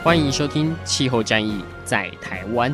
[0.00, 2.70] 欢迎收听《气候战役在台湾》。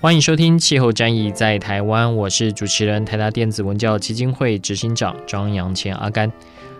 [0.00, 6.32] 欢迎收听《气候战役在台湾》，我是主持人台达电子文教基金会执行长张扬谦阿甘。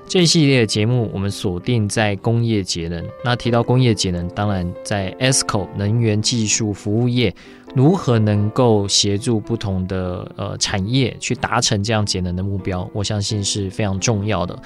[0.08, 3.04] 这一系列的节目，我们锁定在工业节能。
[3.22, 7.34] 那提到工业节能，当然在 ESCO 能源技术服务业
[7.74, 14.58] 如何能够协助不同的呃产业去达成这样节能的目标，我相信是非常重要的。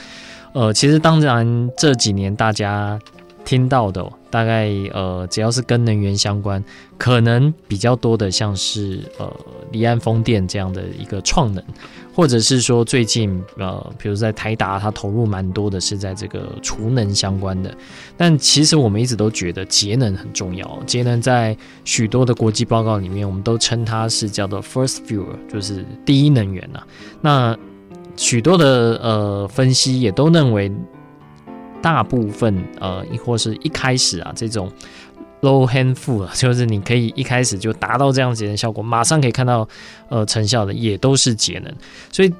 [0.52, 2.96] 呃，其实当然这几年大家。
[3.44, 6.62] 听到的大概呃，只要是跟能源相关，
[6.96, 9.28] 可能比较多的像是呃
[9.72, 11.62] 离岸风电这样的一个创能，
[12.14, 17.74] 或者是说最近呃，比如在台达它投入蛮多的是在这个储能相关的。
[18.16, 26.82] 但其实我们一直都觉得节能很重要，节能在许多的国际报告里面，我们都称它是叫做 first fuel，就是第一能源呐、
[27.20, 27.56] 那
[28.16, 30.70] 许多的呃分析也都认为。
[31.82, 34.70] 大部分呃，或是一开始啊，这种
[35.42, 39.68] low handful，就是你可以一开始就达到这样节能效果，马上可以看到
[40.08, 41.72] 呃成效的，也都是节能，
[42.10, 42.32] 所以。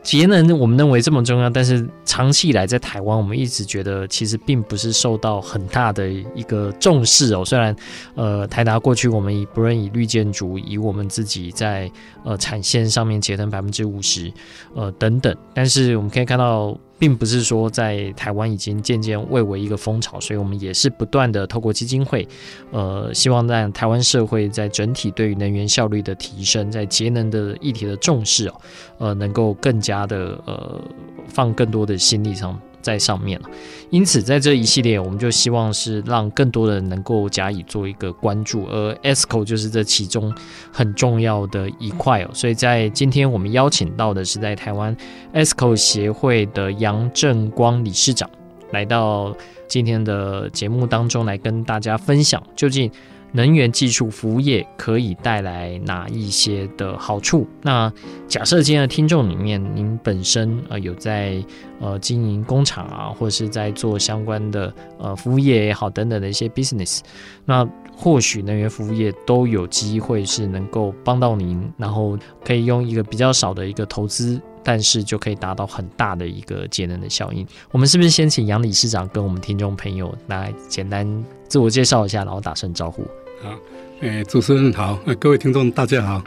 [0.00, 7.44] 节能我们认为这么重要，但是长期以来在台湾，我们一直觉得其实并不是受到很大的一个重视哦。
[7.44, 7.76] 虽然
[8.14, 11.90] 呃台达过去我们以不论以绿建筑，以我们自己在
[12.24, 14.32] 呃产线上面节能百分之五十
[14.74, 22.26] 呃等等，但是我们可以看到，并不是说在台湾已经渐渐蔚为一个风潮，所以我们也是不断的透过基金会，
[22.72, 28.54] 呃希望让台湾社会在整体对于能源效率的提升，在节能的议题的重视哦，
[28.98, 30.08] 呃能够更加。
[30.08, 30.80] 的呃，
[31.28, 33.50] 放更多的心力上在上面了，
[33.90, 40.34] 因此在这一系列，我们就希望是让更多人能够加以做一个关注，而 ESCO 就是这其中
[40.72, 42.30] 很重要的一块哦。
[42.32, 44.96] 所以在今天我们邀请到的是在台湾
[45.34, 48.30] ESCO 协会的杨正光理事长，
[48.72, 49.36] 来到
[49.68, 52.90] 今天的节目当中来跟大家分享究竟。
[53.32, 57.46] 能源技术服务业可以带来哪一些的好处？
[57.62, 57.92] 那
[58.26, 61.42] 假设今天的听众里面，您本身呃有在
[61.80, 67.00] 呃经营工厂啊，或者是在做相关的呃服务业也好等等的一些 business，
[67.44, 77.46] 那或许能源服务业都有机会是能够帮到您，然后可以用一个比较少的一个投资，但是就可以达到很大的一个节能的效应。
[77.72, 81.06] 我们是不是先请杨理事长跟我们听众朋友来简单
[81.48, 83.04] 自我介绍一下，然后打声招呼？
[83.40, 83.56] 好，
[84.00, 86.24] 诶，主持人好，各位听众大家好，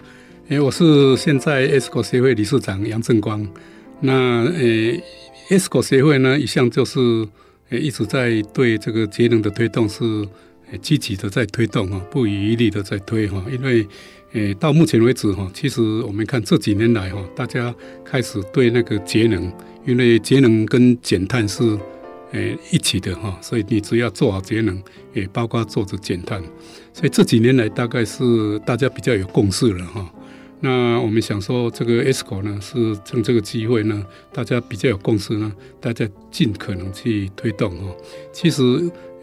[0.47, 3.45] 诶，我是现在 ESCO 协会理事长杨正光。
[3.99, 5.03] 那诶
[5.49, 6.99] ，ESCO 协会呢，一向就是
[7.69, 10.25] 诶一直在对这个节能的推动是
[10.81, 13.43] 积极的在推动哈，不遗余力的在推哈。
[13.51, 13.85] 因为
[14.31, 19.51] 诶到目前为止哈，其实我们看这几年来哈，大家开始对那个节能，
[19.85, 21.77] 因为节能跟减碳是。
[22.33, 24.81] 诶，一起的哈，所以你只要做好节能，
[25.13, 26.41] 也包括做着减碳，
[26.93, 30.09] 所以这几年来大概是大家比较有共识了哈。
[30.63, 37.95] 那我们想说，这个 ESCO 呢，是趁这个机会呢，大家比较有共识呢，大家尽可能去推动哈。
[38.31, 38.61] 其实，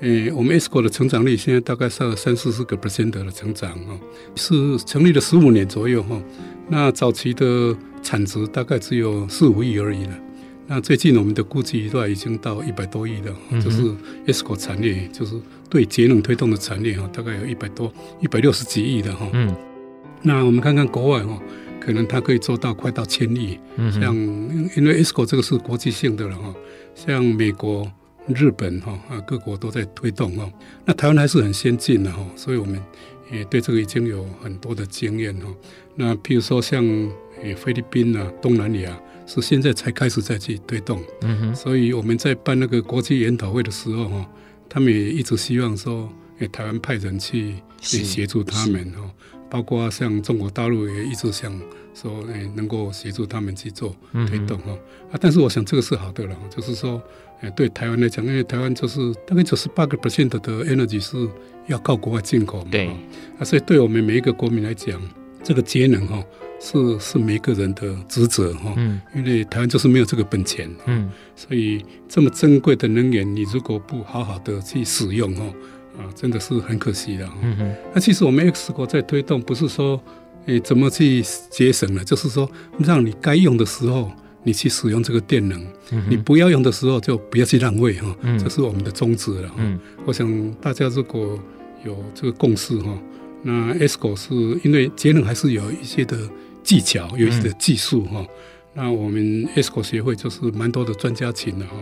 [0.00, 3.96] 诶，我们 ESCO 的成长率现在大概是三四十个 percent 的成长哈，
[4.34, 6.20] 是成立了十五年左右哈。
[6.68, 10.18] 那早期的产值大概只有四五亿而已了。
[10.66, 13.82] 那最近我们的估计都已经到一百多亿了，嗯、就是
[14.26, 15.34] ESCO 产业，就是
[15.68, 19.28] 对节能推动的产业哈，大概有一百多、一百六十几亿的哈。
[19.32, 19.54] 嗯。
[20.22, 21.40] 那我们看看国外哈，
[21.80, 23.58] 可能它可以做到快到千亿。
[23.76, 23.90] 嗯。
[23.92, 24.14] 像
[24.76, 26.54] 因为 ESCO 这个是国际性的了哈，
[26.94, 27.90] 像美国、
[28.26, 30.50] 日本哈啊各国都在推动哈。
[30.84, 32.80] 那台湾还是很先进的哈，所以我们
[33.32, 35.46] 也对这个已经有很多的经验哈。
[35.94, 36.84] 那譬如说像
[37.42, 38.98] 诶菲律宾啊、东南亚。
[39.30, 44.26] 是现在才开始再去推动，嗯哼，所以我们在办那个国际研讨会的时候哈，
[44.68, 49.10] 他们也一直希望说，诶，台湾派人去去协助他们哈，
[49.48, 51.58] 包括像中国大陆也一直想
[51.94, 53.96] 说，诶，能够协助他们去做
[54.28, 54.72] 推动哈，
[55.10, 57.02] 啊，但是我想这个是好的了，就是说，
[57.40, 61.16] 诶，对台湾来讲，因为台湾就是大概九十八个 percent 的 energy 是
[61.66, 62.88] 要靠国外进口嘛，对，
[63.38, 65.00] 啊，所以对我们每一个国民来讲，
[65.42, 66.22] 这个节能哈。
[66.60, 75.54] 是是每个人的职责哈，嗯，因为台湾就是没有这个本钱，嗯，所以这么珍贵的能源，你如果不好好的去使用哦，
[75.96, 77.74] 啊，真的是很可惜的，嗯哼。
[77.94, 80.02] 那其实我们 EXCO 在推动，不是说
[80.46, 84.10] 诶怎么去节省了，就是说让你该用的时候
[84.42, 89.78] 你去使用这个电能，嗯、你不要用的时候就不要去浪费哈，嗯，这是我们的宗旨了，嗯。
[90.04, 91.38] 我想大家如果
[91.84, 92.98] 有这个共识哈，
[93.44, 94.34] 那 ESCO 是
[94.64, 96.18] 因为节能还是有一些的。
[96.68, 98.28] 技巧有一些的技术哈，嗯、
[98.74, 99.22] 那我们
[99.56, 101.72] ESCO 协会就是蛮多的专家群的哈，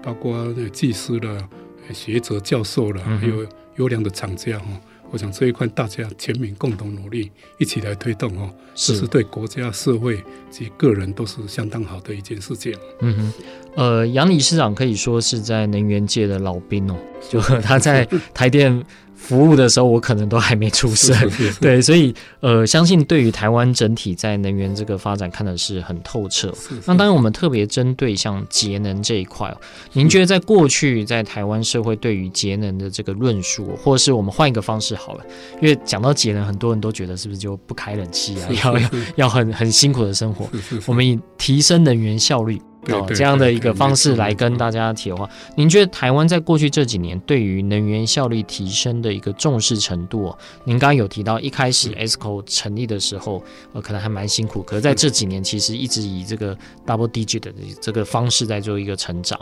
[0.00, 1.48] 包括技师了、
[1.92, 3.44] 学者、教授了，还有
[3.74, 4.66] 优良的厂家哈。
[5.10, 12.72] 我想这一块大家全民共同努力，一起来推动哦，这是对国家、社会及个人都是相当好的一件事情。
[13.00, 13.32] 嗯哼，
[13.74, 16.96] 呃，杨理事长可以说是在能源界的老兵哦，
[17.28, 18.84] 就他在台电。
[19.26, 21.16] 服务的时候，我可能都还没出生，
[21.60, 26.52] 对，所以呃，相信对于台湾整体在能源这个发展看的是很透彻。
[26.84, 29.52] 那当然，我们特别针对像节能这一块，
[29.92, 35.24] 您觉得在过去在台湾社会对于节能的这个论述，或者是我们换一个方式好了，
[35.60, 40.48] 因为讲到节能，很多人都觉得是不是就不开冷气啊，要要要很很辛苦的生活？
[40.86, 42.60] 我们以提升能源效率。
[42.88, 50.34] 哦，这样的一个方式来跟大家提的话，您觉得台湾在过去这几年对于能源效率提升的一个重视程度？
[50.64, 53.42] 您刚刚有提到一开始 ESCO 成立的时候，
[53.72, 56.56] 呃，可能还蛮辛苦，可是在这几年其实一直以这个
[56.86, 59.38] double digit 的这个方式在做一个成长，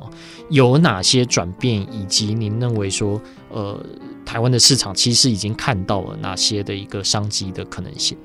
[0.49, 1.83] 有哪些转变？
[1.93, 3.21] 以及您认为说，
[3.51, 3.85] 呃，
[4.25, 8.17] 台湾的市场其实已经看到了哪些的一个商机的可能性？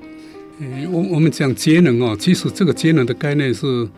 [0.58, 3.88] 嗯，我我们讲节能哦，其实这个节能的概念是。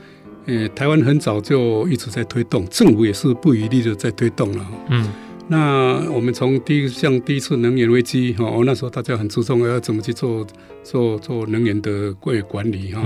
[0.47, 4.67] 呃，台湾很早就一直在推动，政府也是不遗力的在推动了。
[4.89, 5.09] 嗯，
[5.47, 10.44] 那我们从第一像第一次能源危机哈，那时候大家很注重要怎么去做
[10.83, 13.03] 做做能源的管管理哈。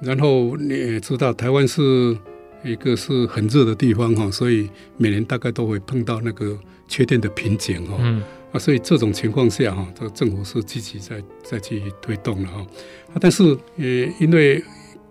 [0.00, 2.18] 然后你也知道，台湾是
[2.64, 6.58] 一个是很热的地方哈，所以每年大概都会碰到那个
[6.88, 7.96] 缺电的瓶颈哈。
[8.00, 8.20] 嗯。
[8.50, 12.66] 啊，所以这种情况下哈，这个政府是积极在在去推动了哈。
[13.12, 13.44] 啊，但是
[13.76, 13.86] 呃
[14.18, 14.60] 因为。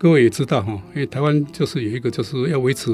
[0.01, 2.89] 各位也知道哈，因为台湾就是有一个就是要维持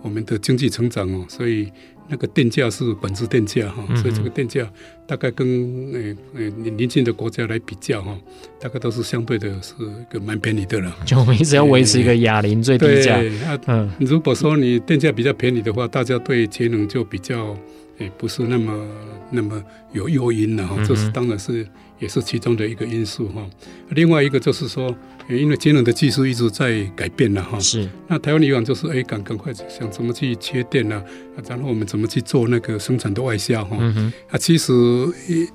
[0.00, 1.70] 我们的经济成长哦，所以
[2.08, 4.66] 那个电价是本质电价哈，所以这个电价
[5.06, 5.46] 大概跟
[5.92, 8.16] 诶诶邻近的国家来比较哈，
[8.58, 10.96] 大概都是相对的是一个蛮便宜的了。
[11.04, 13.18] 就我们一直要维持一个哑铃最低价。
[13.18, 13.32] 对，
[13.66, 17.54] 嗯，如果说你电价比较便宜的话，大家对节能就比较
[17.98, 18.86] 诶不是那么
[19.30, 19.62] 那么
[19.92, 21.66] 有诱因了哈，这是当然是。
[21.98, 23.42] 也是其中的一个因素哈。
[23.88, 24.94] 另外一个就是说，
[25.30, 27.58] 因为节能的技术一直在改变了哈。
[27.58, 27.88] 是。
[28.06, 31.02] 那台湾以往就是哎，赶赶快想怎么去切电啊，
[31.48, 33.78] 然后我们怎么去做那个生产的外销哈。
[33.80, 34.12] 嗯哼。
[34.28, 34.74] 啊，其实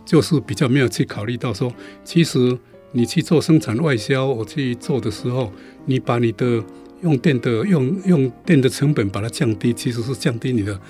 [0.03, 1.71] 就是比较没有去考虑到说，
[2.03, 2.57] 其实
[2.91, 5.53] 你去做生产外销，我去做的时候，
[5.85, 6.63] 你把你的
[7.03, 10.81] 用电的用用电的成本把它降低，其实是降低你的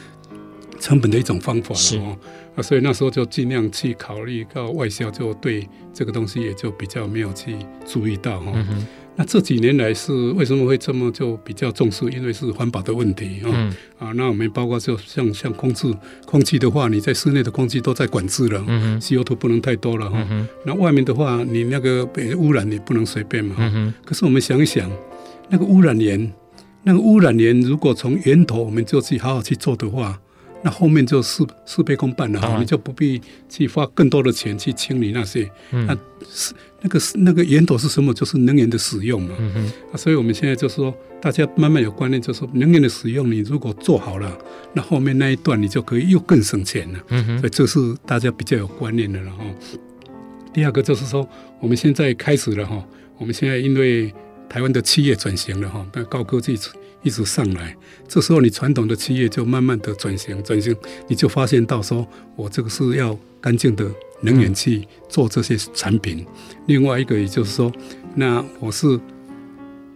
[0.81, 2.18] 成本的一种方法了哦。
[2.56, 7.56] 啊，所以那时候就尽量去考虑到外销，就对这个东西也就比较没有去
[7.86, 8.51] 注意到哈。
[8.56, 8.86] 嗯、
[9.16, 12.04] 那这几年来是为什么会这么就比较重视？
[12.10, 13.48] 因为是环保的问题啊。
[13.54, 15.95] 嗯、啊，那我们包括就像像空气，
[16.25, 20.28] 空气的话，你在室内的空气都在管制了，嗯哼，CO2 不能太多了哈。
[20.30, 23.56] 嗯、那外面的话，你那个被污染你不能随便嘛。
[23.60, 24.92] 嗯、可是我们想一想，
[25.47, 26.30] 那个污染源，
[26.83, 30.19] 那个污染源如果从源头我们就去好好去做的话。
[30.63, 35.49] 那后面就事事倍功半了，哈、你就不必去花更多的钱去清理那些。
[35.71, 35.97] 嗯、那
[36.30, 38.13] 是那个是那个源头是什么？
[38.13, 39.35] 就是能源的使用嘛。
[39.39, 44.37] 嗯、哼啊，所以我们现在就是说，大家慢慢有观念，就是说能源的使用，你如果做好了，
[44.73, 46.99] 那后面那一段你就可以又更省钱了。
[47.39, 49.44] 所以这是大家比较有观念的了哈。
[50.53, 51.27] 第二个就是说，
[51.59, 52.85] 我们现在开始了哈，
[53.18, 54.13] 我们现在因为
[54.52, 56.60] 台湾的企业转型了哈，那高科技。
[57.04, 57.76] 一直上来，
[58.08, 60.76] 这时候你传统的企业就慢慢的转型，转型
[61.08, 63.90] 你就发现到说，我这个是要干净的
[64.22, 66.20] 能源去做这些产品。
[66.20, 66.28] 嗯、
[66.68, 67.72] 另外一个也就是说，
[68.14, 69.00] 那我是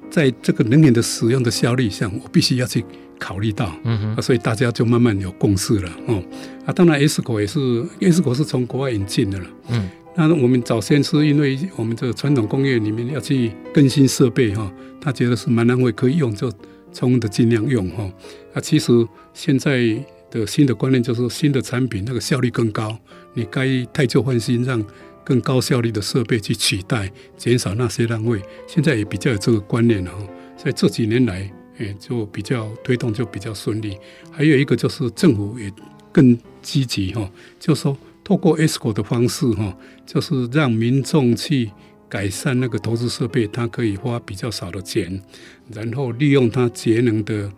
[0.10, 2.84] 在这个能源的使用的效率上，我必须要去
[3.20, 6.24] 考虑到，嗯哼，所以大家就慢慢有共识了，哦，
[6.66, 7.60] 啊，当然 ESCO 也是
[8.00, 16.52] ESCO 是从国外引进的了，嗯，那我们早先是因为我们这个传统工业里面要去更新设备哈，他觉得是蛮浪费可以用就。
[16.98, 18.10] 充的尽量用哈，
[18.54, 22.98] 那，其实现在的新的观念就是新的产品那个效率更高，
[23.34, 24.82] 你该汰旧换新，让
[25.22, 28.42] 更高效率的设备去取代，减少那些浪费。
[28.66, 33.98] 现在也比较有这个观念了哈，所以这几年来，哎，就比较推动就比较顺利。
[34.32, 35.70] 还有一个就是政府也
[36.14, 37.30] 更积极哈，
[37.60, 41.72] 就说透过 ESCO 的方式哈，就是让民众去
[42.10, 45.22] 改善那个投资设备，它可以花比较少的钱，
[45.72, 47.52] 然后利用它节能的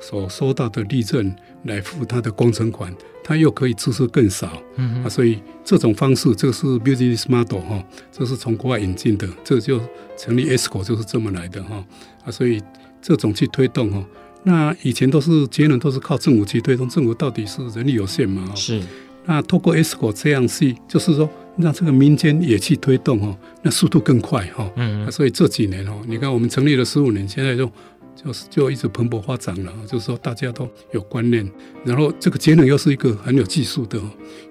[0.00, 4.62] 所收到的利润来付它的工程款，它又可以支出更少。
[4.76, 9.78] 嗯啊，所以这种方式，这个是 business model 哈，这是从国外引进的，这就
[10.16, 11.84] 成立 ESCO 就是这么来的哈。
[12.24, 12.62] 啊，所以
[13.02, 14.02] 这种去推动哈，
[14.44, 18.54] 那以前都是节能都是靠政府去推动，政府到底是人力有限嘛？
[18.54, 18.80] 是。
[19.24, 21.28] 那透过 ESCO 这样去，就是说。
[21.58, 24.72] 让这个民间也去推动哦，那速度更快哈。
[24.74, 27.70] 嗯，所以这几年哦，你看我们成立了十五年，现在就
[28.16, 29.70] 就是就一直蓬勃发展了。
[29.86, 31.46] 就是说大家都有观念，
[31.84, 34.00] 然后这个节能又是一个很有技术的，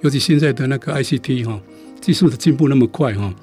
[0.02, 1.60] 尤其现在的那个 ICT 哈，
[2.00, 3.34] 技术的进步那么快哈，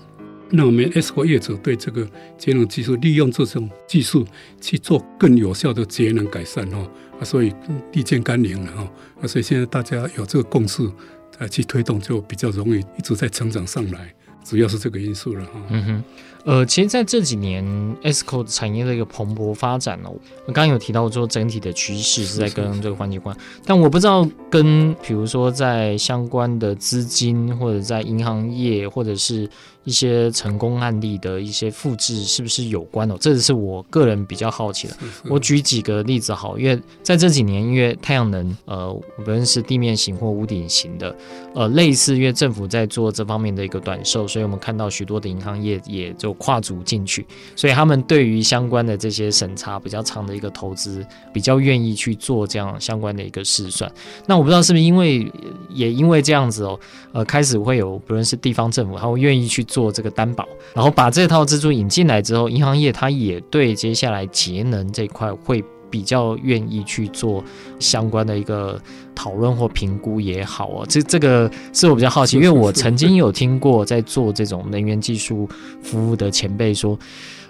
[0.50, 2.08] 那我们 ESCO 业者对这个
[2.38, 4.24] 节能技术利用这种技术
[4.60, 6.78] 去做更有效的节能改善哈，
[7.20, 7.52] 啊，所以
[7.90, 10.88] 立见甘霖了哈，啊，所以现在大家有这个共识。
[11.38, 14.12] 来去推动就比较容易，一直在成长上来，
[14.44, 15.52] 主要是这个因素了哈。
[15.70, 16.04] 嗯哼。
[16.44, 17.62] 呃，其实在这几年
[18.02, 20.14] ，ESCO 产业的一个蓬勃发展哦，
[20.46, 29.46] 我刚刚有提到说整体的趋势是在跟这个环境关，但我不知道跟比如说在相关的资金或者在银行业或者是
[29.84, 33.16] 一些成功案例的一些复制是不是有关哦？
[33.20, 34.96] 这是我个人比较好奇的。
[35.28, 41.14] 我举几个例子好，因为在这几年，因为太阳能呃，无论是地面型或屋顶型的，
[41.54, 46.34] 呃，类似因为政府在做这方面的一个短售，所以我们看到许多的银行业也就。
[46.38, 53.90] 跨足进去，所以他们对于相关的这些审查比较长的一个投资，比较愿意去做这样相关的一个试算。
[54.24, 55.30] 那我不知道是不是因为
[55.68, 56.78] 也因为这样子哦，
[57.12, 65.64] 呃，开始会有不论是地方政府，他会愿意去做这个担保，然后把这套支柱引进来之后，银行业它也对接下来节能这块会。
[65.90, 67.42] 比较愿意去做
[67.78, 68.78] 相关的一个
[69.14, 75.48] 讨论或评估也好哦，这这个是我比较好奇，因为我曾经有听过在做这种能源技术
[75.82, 76.98] 服务的前辈说。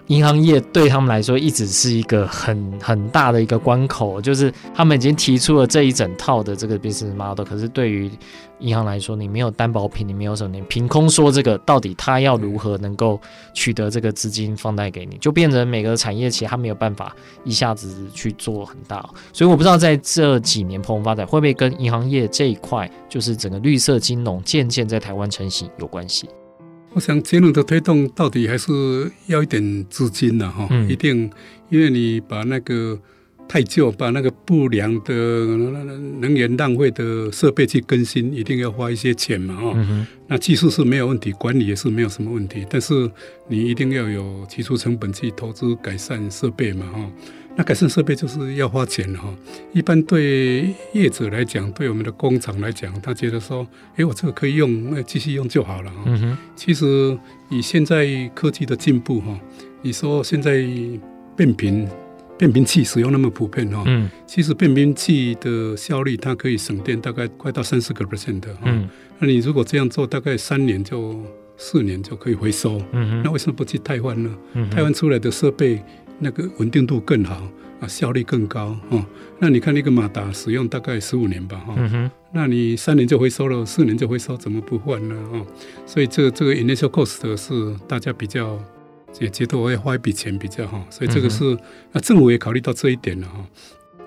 [0.09, 8.11] 银行业对他们来说一直是一个很很大的一个关口，就是他们已经提出了这一整套的这个 business model，可是对于
[8.61, 13.21] 银行来说，你没有担保品，你没有什么，你凭空说这个到底他要如何能够
[13.53, 26.29] 取得这个资金放贷给你，就变成每个产业其实他没有办法一下子去做很大，所以我不知道在这几年蓬勃发展会不会跟银行业这一块，就是整个绿色金融渐渐在台湾成型有关系。
[26.95, 28.73] 我想节能的推动到底还是
[29.27, 31.31] 要一点资金的哈，一定，
[31.69, 32.99] 因为你把那个
[33.47, 35.13] 太旧、把那个不良的
[36.21, 40.07] 能源浪费的设备去更新，一定要花一些钱嘛哈。
[40.27, 43.11] 那技术是没有问题，管理也是没有什么问题，但是
[43.49, 47.11] 你一定要有提出成本去投资改善设备嘛哈。
[47.59, 49.35] 那改善设备就是要花钱哈。
[49.73, 56.03] 一般对业者来讲，对我们的工厂来讲，他觉得说，哎，我这个可以用，那继续用就好了哈。
[56.07, 56.39] 嗯哼。
[56.55, 57.19] 其实
[57.51, 59.37] 以现在科技的进步哈，
[59.83, 60.65] 你说现在
[61.35, 61.85] 变频
[62.39, 68.61] 变频器使用那么普遍哈，嗯，其实变频器的效率它可以省电大概快到三十个 percent 的哈。
[68.67, 68.89] 嗯。
[69.19, 71.21] 那你如果这样做，大概三年就
[71.57, 72.81] 四年就可以回收。
[72.93, 73.23] 嗯哼。
[73.25, 74.31] 那为什么不去汰换呢？
[74.53, 74.71] 嗯。
[74.71, 75.83] 汰换出来的设备。
[76.19, 77.49] 那个稳定度更好
[77.81, 79.05] 啊，效率更高哦。
[79.39, 85.15] 那你看那个马达使用大概十五年吧哈，嗯、那你三年就回收了，四年就回收，怎么不换呢？
[85.33, 85.47] 哦，
[85.87, 88.59] 所以这个这个 initial cost 是大家比较
[89.21, 91.59] 也觉得我要花一笔钱比较好，所以这个是、嗯、
[91.93, 93.47] 啊政府也考虑到这一点了哈。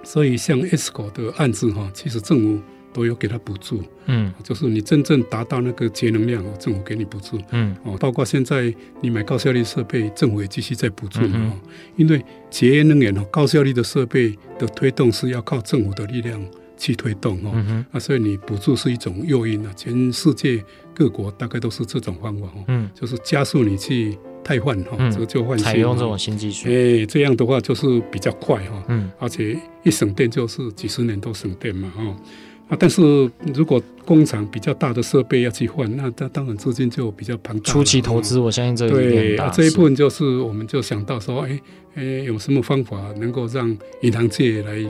[0.03, 2.61] 所以像 ESCO 的案子哈，其实政府。
[2.93, 11.21] 都有给他补助，嗯，就是你真正达到那个节能量，政府给你补助，嗯，哦，包括现在你买高效率设备，政府也继续在补助。
[11.21, 11.61] 嘛，嗯、
[11.95, 16.41] 因为节约能源哦，高效率的设备的推动是要靠政府的力量
[16.77, 17.37] 去推动。
[17.43, 32.15] 哦，啊，所以你补助是一种诱因啊，全世界各国大概都是这种方法哦，嗯，就是加速你去汰换哈，折旧换新，采用这种新技术，哎，这样的话就是比较快哈，嗯，而且一省电就是几十年都省电嘛，哈。
[32.71, 37.63] 啊，但是如果工厂比较大的设备要去换，那那当然资金就比较庞大。
[37.69, 41.61] 初期投资，我相信这个对啊，这一部分就是我们就想到说，哎、欸、
[41.95, 44.89] 哎、欸，有什么方法能够让银行界来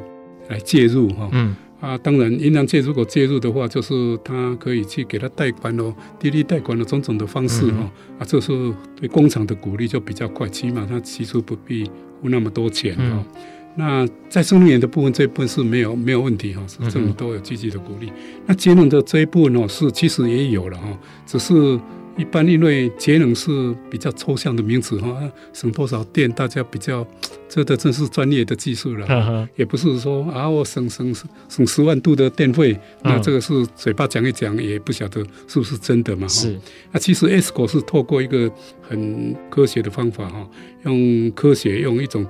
[0.49, 1.27] 来介入哈？
[1.31, 7.77] 嗯啊，当然银行界如果介入的话，就是他可以去给他贷款哦，低利贷款的种种的方式哈。
[7.79, 11.85] 嗯、啊，这是对工厂的鼓励就比较快，起码他起初不必
[12.21, 13.03] 付那么多钱哈。
[13.03, 13.25] 嗯
[13.75, 18.11] 那再生能源的部分，这一部分是没有没有问题哈，是政府都有积极的鼓励。
[18.45, 21.79] 那节能的这一部分呢，是其实也有了哈，只是
[22.17, 25.17] 一般因为节能是比较抽象的名词哈，
[25.53, 27.07] 省多少电，大家比较
[27.47, 31.13] 这个真是专业的技术了，也不是说啊我省省
[31.47, 36.27] 省十万度的电费，那这个是嘴巴讲一讲，也不晓得是不是真的嘛？
[36.27, 36.59] 是，
[36.91, 38.51] 那其实 ESCO 是透过一个
[38.81, 40.45] 很科学的方法哈，
[40.83, 42.25] 用科学用一种。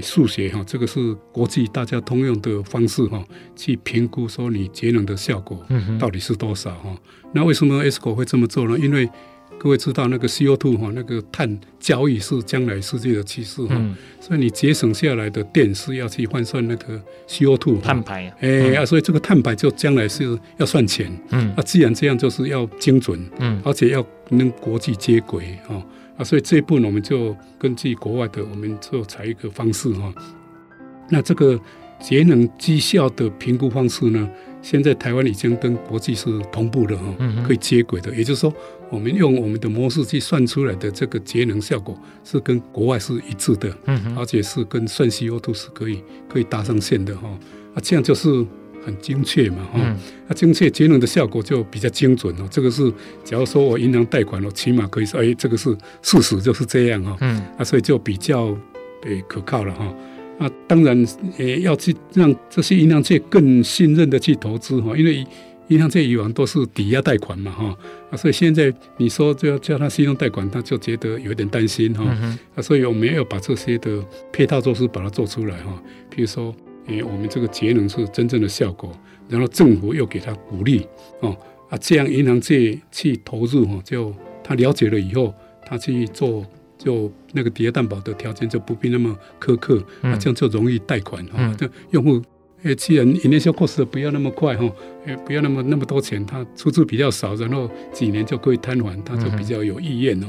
[0.00, 3.24] 数学哈，这个是国际大家通用的方式哈，
[3.54, 5.64] 去评估说你节能的效果
[5.98, 6.96] 到底是多少哈。
[7.32, 8.78] 那为什么 ESCO 会这么做呢？
[8.78, 9.08] 因为
[9.58, 21.10] 各位知道那个 CO2 哈，那个碳交易是将来世界的趋势哈，所以你节省下来的电是要去换算那个 CO2 碳排啊，哎啊，所以这个碳排就将来是要算钱。
[21.30, 25.82] 嗯，那既然这样，就是要精准，嗯，而且要跟国际接轨哈。
[26.16, 30.12] 啊，所以这一步呢，我们就根据国外的，我们就采一个方式哈。
[31.08, 31.60] 那这个
[32.00, 34.28] 节能绩效的评估方式呢，
[34.62, 37.04] 现在台湾已经跟国际是同步的哈，
[37.46, 38.14] 可以接轨的。
[38.14, 38.52] 也就是说，
[38.90, 43.76] 我们用我们的模式去算出来的这个节能效果是跟国外是一致的，
[44.16, 47.28] 而且是跟算 CO2 是可以可以搭上线的哈。
[47.74, 48.46] 啊，这样就是。
[48.86, 49.96] 很精确嘛，哈、嗯，
[50.28, 52.46] 那精确节能的效果就比较精准哦。
[52.48, 52.88] 这个是，
[53.24, 58.56] 假如说我银行贷款，我起码可以说，哎，这个是事实就是这样哈，嗯，啊，所以就比较
[59.02, 59.92] 诶可靠了哈。
[60.38, 61.04] 啊，当然
[61.36, 65.26] 也要去让这些银行界更信任的去投资哈，因为
[65.66, 67.76] 银行界以往都是抵押贷款嘛，哈，
[68.12, 72.04] 啊，所以现在你说就要叫他信用贷款，他就觉得有点担心哈，
[72.54, 74.00] 啊，所以我们要把这些的
[74.32, 76.54] 配套措施把它做出来哈，比如说。
[76.86, 78.92] 诶，我们这个节能是真正的效果，
[79.28, 80.86] 然后政府又给他鼓励
[81.20, 81.36] 哦
[81.68, 84.14] 啊，这样银行借去投入哈，就
[84.44, 86.46] 他了解了以后，他去做
[86.78, 91.52] 就那个抵押担保的条件就不必那么苛刻，啊，这样就容易贷款哈。
[91.58, 92.22] 这用户
[92.62, 94.70] 诶，既然 initial cost 不要那么快哈，
[95.06, 100.26] 诶，不要那么那么多钱，他出资比较少，然后几年就可以摊还，他就比较有意愿哦。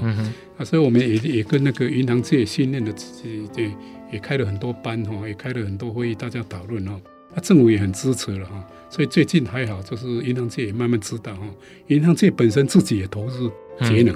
[0.57, 3.71] 啊，所以我们也也跟那个银行界信任的这这。
[4.11, 6.99] 也开了很多班哈，也开了很多会议，大家讨论哈。
[7.35, 11.41] 那政府也很支持了哈，所以最近还好，就是银行界也慢慢知道哈。
[11.87, 14.15] 银行界本身自己也投入节能，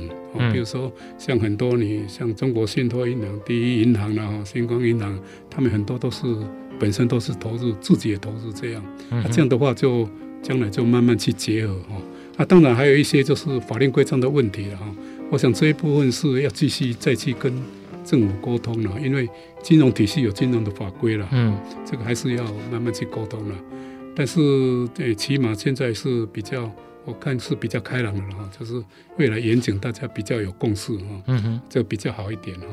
[0.52, 5.20] 比如说像很多你像中国信托银行、第一银行啦、星光银行，
[5.50, 6.26] 他们很多都是
[6.80, 8.84] 本身都是投入，自己也投入这样。
[9.10, 10.10] 那这样的话，就
[10.42, 12.02] 将来就慢慢去结合哈。
[12.38, 14.96] 那当然还有一些就是法令规章的问题了哈。
[15.30, 17.54] 我想这一部分是要继续再去跟。
[18.04, 19.30] 政府沟通了，因为
[19.62, 23.56] 金融体系有金融的法规了，嗯，这个还是要慢慢去沟通了。
[24.16, 24.40] 但是，
[24.98, 26.70] 诶，起码现在是比较，
[27.06, 28.84] 我看是比较开朗的了哈，就是
[29.18, 32.66] 未来严谨，大家比较有共识哈，嗯哼，这个比较好一点哈。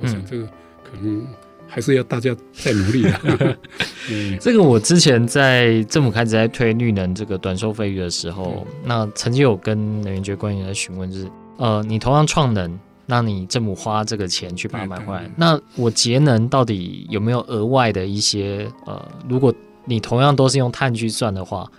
[0.00, 0.46] 我想这个
[0.82, 1.26] 可能
[1.68, 3.20] 还是要大家再努力了。
[4.10, 12.78] 嗯，这个我之前在政府开始在推绿能这个短收费率的时候，那曾经有跟能源局官员来询问，就是呃，你同样创能。
[13.06, 19.00] 那你政府花这个钱去把它买回来，那我节能到底有没有额外的一些呃？
[19.28, 21.70] 如果你同样都是用碳去算的话，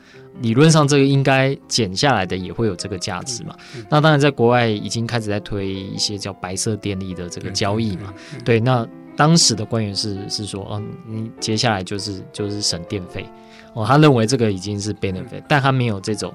[0.41, 3.53] 理论上这个应该减下来的也会有这个价值嘛？
[3.89, 8.13] 那当然，在国外已经开始在推一些叫白色电力的这个交易嘛。
[8.45, 13.25] 对，那当时的官员是是说，嗯、哦，你接下来就是就是省电费
[13.73, 16.33] 哦，他认为这个已经是 benefit，但他没有这种。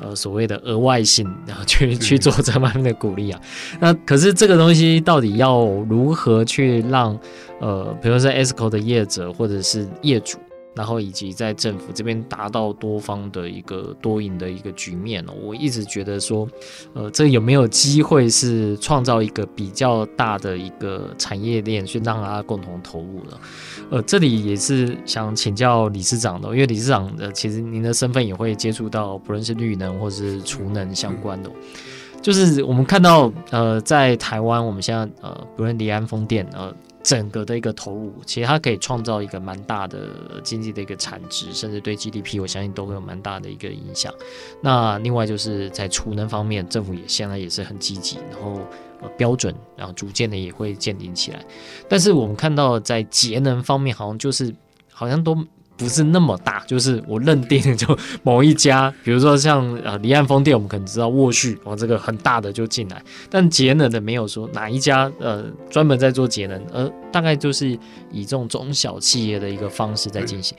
[0.00, 3.40] 呃，所谓的额外性，然后去 去做这方面的鼓励啊，
[3.80, 7.18] 那可是这个东西到底要如何去让
[7.60, 10.38] 呃，比如说 ESCO 的业者或者是业主？
[10.74, 16.48] 然后以及在政府这边达到多方的一个多赢的一个局面呢，我一直觉得说，
[16.94, 23.36] 呃，这有没有机会是创造一个比较大的一个产业链，去让大家共同投入呢？
[23.90, 31.50] 呃，这里也是想请教理事长的，因为理事长的其实您的身份也会接触到，不论是绿能或是储能相关的，
[32.22, 36.72] 就是我们看到，呃，在台湾我们现在呃，不论离岸风电呃。
[37.02, 40.08] 整个的一个投入，其实它可以创造一个蛮大的
[40.42, 44.12] 经济的一个产值，甚至对 GDP，我相信都会有蛮大的一个影响。
[44.62, 48.60] 那另外就是在储能方面，政府也现在也是很积极，然后
[49.00, 51.44] 呃标准，然后逐渐的也会建立起来。
[51.88, 54.54] 但是我们看到在节能方面，好像就是
[54.92, 55.36] 好像都。
[55.80, 67.70] 不是那么大，就是我认定就某一家，比如说像呃离岸风电，我们可能知道沃旭哦，这个很大的就进来，但节能的没有说哪一家呃专门在做节能，而大概就是
[68.12, 70.54] 以这种中小企业的一个方式在进行。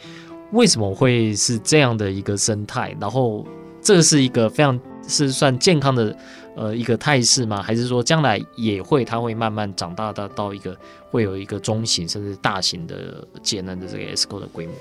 [0.54, 2.98] 为什么会是这样的一个生态？
[3.00, 3.46] 然后
[3.80, 6.18] 这是一个非常是算健康的
[6.56, 7.62] 呃一个态势吗？
[7.62, 10.76] 还是说将来也会它会慢慢长大到到一个
[11.12, 14.74] 会有一个中型甚至大型的节能的这个 ESCO 的规模？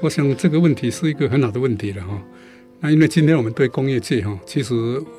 [0.00, 2.22] 我想这个问题是一个很好的问题了哈。
[2.80, 4.74] 那因为今天我们对工业界哈，其实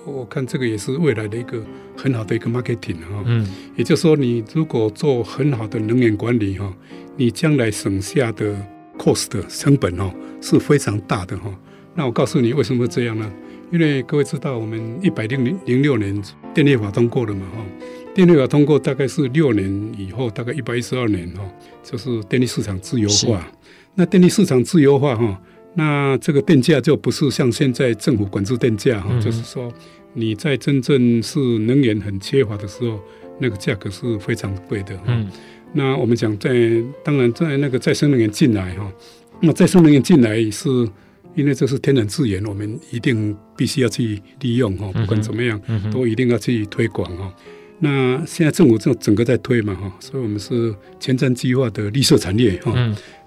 [0.06, 1.60] 我看这个也是未来的一个
[1.98, 3.24] 很好的一个 marketing 哈。
[3.26, 3.48] 嗯。
[3.76, 6.72] 也就是说，你如果做很好的能源管理哈，
[7.18, 8.56] 你将来省下的
[8.98, 11.52] cost 成本哦是非常大的哈。
[11.96, 13.32] 那我告诉你为什么这样呢？
[13.72, 16.22] 因为各位知道，我们一百零零零六年
[16.54, 17.66] 电力法通过了嘛哈。
[18.14, 21.44] 电力法通过大概是六年以后，大概一百一十二年哈，
[21.82, 23.48] 就是电力市场自由化。
[23.96, 25.42] 那电力市场自由化哈。
[25.78, 29.70] 那这个电价就不是像现在政府管制电价哈，就是说
[30.14, 32.98] 你在真正是能源很缺乏的时候，
[33.40, 35.30] 那个价格是非常贵的嗯。
[35.74, 36.50] 那我们讲在
[37.04, 38.90] 当然在那个再生能源进来哈，
[39.42, 40.70] 那再生能源进来是
[41.36, 47.34] 因为这是天然资源，我们一定必须要去利用哈，不管怎么样都一定要去推广哈。
[47.80, 52.74] 那现在政府正整个在推嘛哈，所以我们是前瞻计划的绿色产业哈。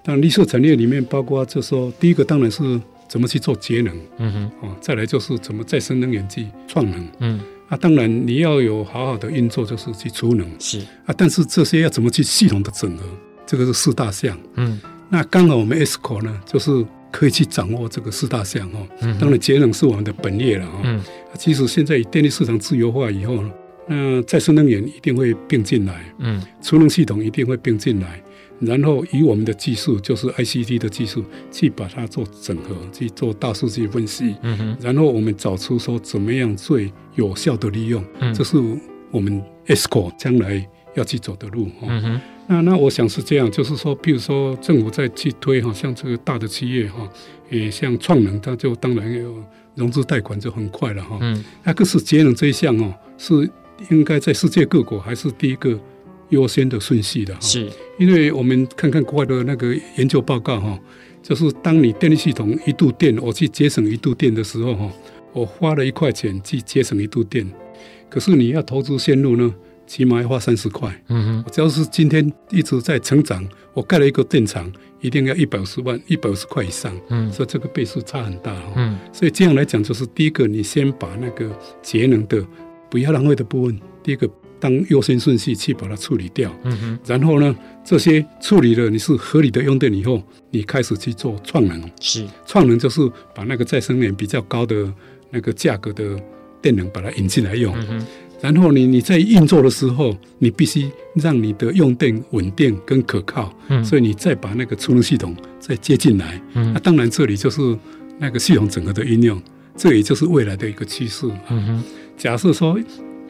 [0.05, 10.81] 那绿色产业里面包括，就是说，第一个当然是怎么去做节能，嗯哼，哦，再来就是怎么再生能源去创能，嗯，啊，当然你要有好好的运作，就是去储能，是。
[11.05, 13.05] 啊，但是这些要怎么去系统的整合，
[13.47, 14.81] 这个是四大项，嗯，
[15.11, 21.03] 那刚好我们 ESCO 呢，就是可以去掌握这个四大项，哈，嗯，当然节能是我们的本业了，哈，嗯，
[21.37, 23.51] 其实现在电力市场自由化以后呢，
[23.89, 28.23] 那再生能源一定会并进来，嗯，储能系统一定会并进来。
[28.61, 34.35] 然后以我们的技术，就是 ICT 的技术，去把它做整合，去做大数据分析。
[34.43, 34.77] 嗯哼。
[34.81, 38.57] 然后我们找出说怎么样最有效的利用，嗯，这是
[39.13, 41.69] 我们 ESCO 将来要去走的路。
[41.83, 42.21] 嗯哼。
[42.49, 47.09] 那那我想是这样，就是说，比如说政府在去推哈，像这个大的企业哈，
[47.51, 49.41] 也像创能，它就当然有
[49.77, 51.17] 融资贷款就很快了哈。
[51.21, 51.45] 嗯。
[51.63, 53.49] 那可是节能这一项哦，是
[53.91, 55.79] 应该在世界各国还是第一个。
[56.31, 57.67] 优先的顺序的，是，
[57.99, 60.79] 因为我们看看国外的那个研究报告哈，
[61.23, 64.93] 就是当你电力系统一度电，我去节省一度电的时候哈，
[65.33, 67.51] 我花了一块钱去节省一度电，
[68.11, 69.55] 可是你要投资线路呢，
[69.87, 70.95] 起码要花三十块。
[71.09, 76.95] 嗯哼，只要是今天一直在成长，我盖了一个电厂，一定要一百五十万，一百五十块以上。
[77.09, 78.73] 嗯，所以这个倍数差很大哈。
[78.77, 82.45] 嗯，所以这样来讲，就是第一个，你先把那个节能的
[82.91, 84.29] 不要浪费的部分，第一个。
[84.61, 90.21] 当优先顺序去把它处理掉，嗯哼，然后呢，这些处理了你是合理的用电以后，
[90.51, 92.27] 你开始去做创能，是。
[92.45, 93.01] 创能就是
[93.33, 94.93] 把那个再生能源比较高的
[95.31, 96.21] 那个价格的
[96.61, 98.07] 电能把它引进来用，嗯哼，
[98.41, 107.61] 然后你你在运作的时候，你必须让你的用电稳定跟可靠，嗯，所以你再把那个储能系统再接进来，嗯，那当然这里就是
[108.19, 109.41] 那个系统整合的应用，
[109.77, 111.85] 这也就是未来的一个趋势，嗯哼，
[112.19, 112.79] 假设说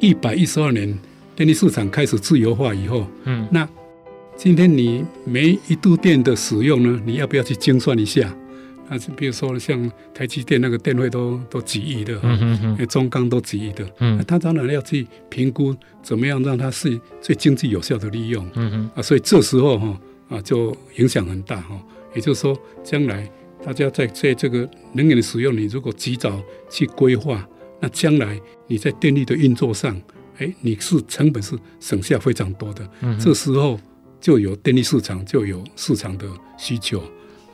[0.01, 0.99] 一百一十二年。
[1.37, 3.69] 电力市场开始自由化以后，嗯，那
[4.35, 8.29] 今天你每一度电的使用呢，你要不要去精算一下？
[8.89, 15.73] 啊，比如说像台积电那个电费都都几亿的，嗯哼哼，中钢都几亿的，嗯，他当然要去评估
[16.03, 21.81] 怎么样让它是最经济有效的利用，嗯哼，啊，所以这时候哈啊就影响很大哈。
[22.17, 23.31] 也就是说，将来
[23.65, 27.49] 大家在在这个能源的使用，你如果及早去规划，
[27.81, 30.01] 那将来你在电力的运作上。
[30.41, 33.77] 哎，你是成本是省下非常多的，嗯，这时候
[34.21, 37.01] 就有电力市场，就有市场的需求，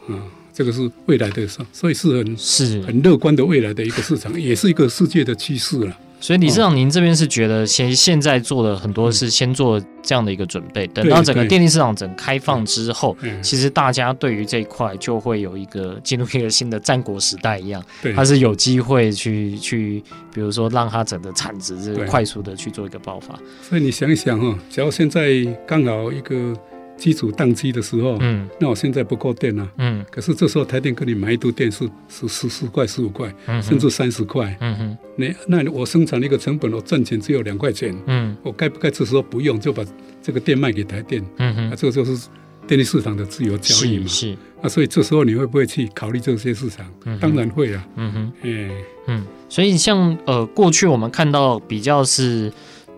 [0.06, 0.20] 啊，
[0.52, 5.98] 这个是未来的，所以是很是很乐观的未来的一个市场，也是一个世界的趋势了。
[6.24, 17.84] 所以李市长，您这边是觉得现现在做的很多是先做这样的一个准备，等到整个电力市场整开放之后，其实大家对于这一块就会有一个进入一个新的战国时代一样，
[18.16, 23.38] 它是有机会去去，比如说让它整个产值是快速的去做一个爆发。
[23.60, 25.30] 所以你想一想哈，只要现在
[25.66, 26.54] 刚好一个。
[26.96, 39.84] 基础宕机的时候，嗯，那我现在不够电了，嗯，可是这时候台电给你买一度电是是十四块、十五块，甚至三十块，嗯哼，你那我生产的一个成本，我赚钱只有两块钱，嗯，我该不该这时候不用就把
[40.22, 41.24] 这个电卖给台电？
[41.38, 42.28] 嗯哼，啊，这个就是
[42.66, 44.36] 电力市场的自由交易嘛，是，是。
[44.62, 46.86] 啊，所以这时候你会不会去考虑这些市场？
[47.04, 52.52] 嗯、当然会啊，嗯哼，哎、欸，嗯，所以像呃过去我们看到比较是。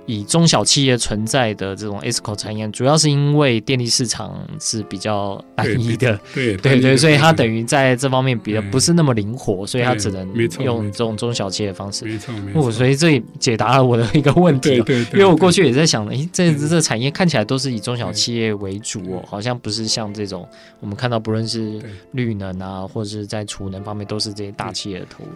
[0.06, 10.26] 以中小企业存在的这种 ESCO 产业，主要是因为电力市场是比较单一的，对 对对，所以它等于在这方面比较不是那么灵活，所以它只能
[10.60, 12.04] 用这种中小企业的方式。
[12.04, 12.70] 没错没错。
[12.70, 15.06] 所以这也解答了我的一个问题，对对。
[15.12, 20.48] 因为我过去也在想，诶，这这这产业看起来都是以中小企业为主哦，好像不是像这种
[20.80, 21.80] 我们看到不论是
[22.12, 25.30] 绿能啊，或者是在储能方面，都是这些大企业的投入。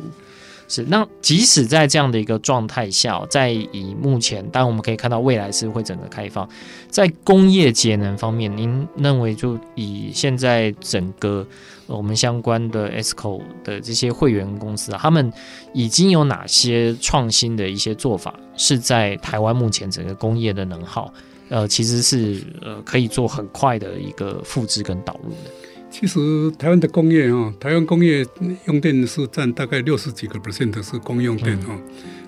[0.70, 6.48] 是，那即使在这样的一个状态下，在以目前，当然我们可以看到未来是会整个开放，
[6.88, 11.44] 在工业节能方面，您认为就以现在整个
[11.88, 15.32] 我们相关的 ESCO 的这些会员公司，他们
[15.72, 21.12] 已经有哪些创新的一些做法，是在台湾目前整个工业的能耗，
[21.48, 25.50] 呃，其实是呃可以做很快的一个复制跟导入的。
[25.90, 28.24] 其实台湾的工业哦，台湾工业
[28.66, 31.70] 用电是占大概六十几个 percent 的是工用电哦。
[31.70, 31.82] 嗯、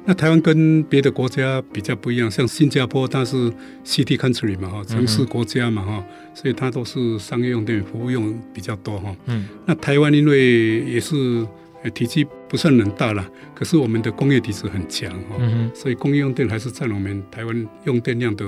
[0.04, 3.50] 那台湾跟别的国家比较不一样，像新加坡它是
[3.84, 9.14] city country 嘛哈，城市国家嘛哈，所以它都是商业用电服务用比较多哈。
[9.26, 9.46] 嗯。
[9.64, 11.46] 那台湾因为也是
[11.94, 18.44] 体积不算很大了，可是我们的工业底子很强哈，嗯、所以工业用电还是占我们台湾用电量的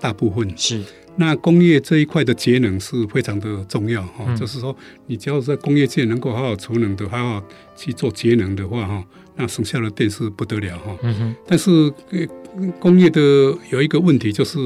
[0.00, 0.52] 大部分。
[0.56, 0.82] 是。
[1.16, 7.46] 那工业这一块的节能是非常的重要哈，嗯、就是说，你只要在工业界能够好好储能的，好好
[7.76, 9.04] 去做节能的话哈，
[9.36, 10.96] 那省下的电是不得了哈。
[11.02, 11.92] 嗯、哼但是
[12.80, 13.20] 工业的
[13.70, 14.58] 有一个问题就是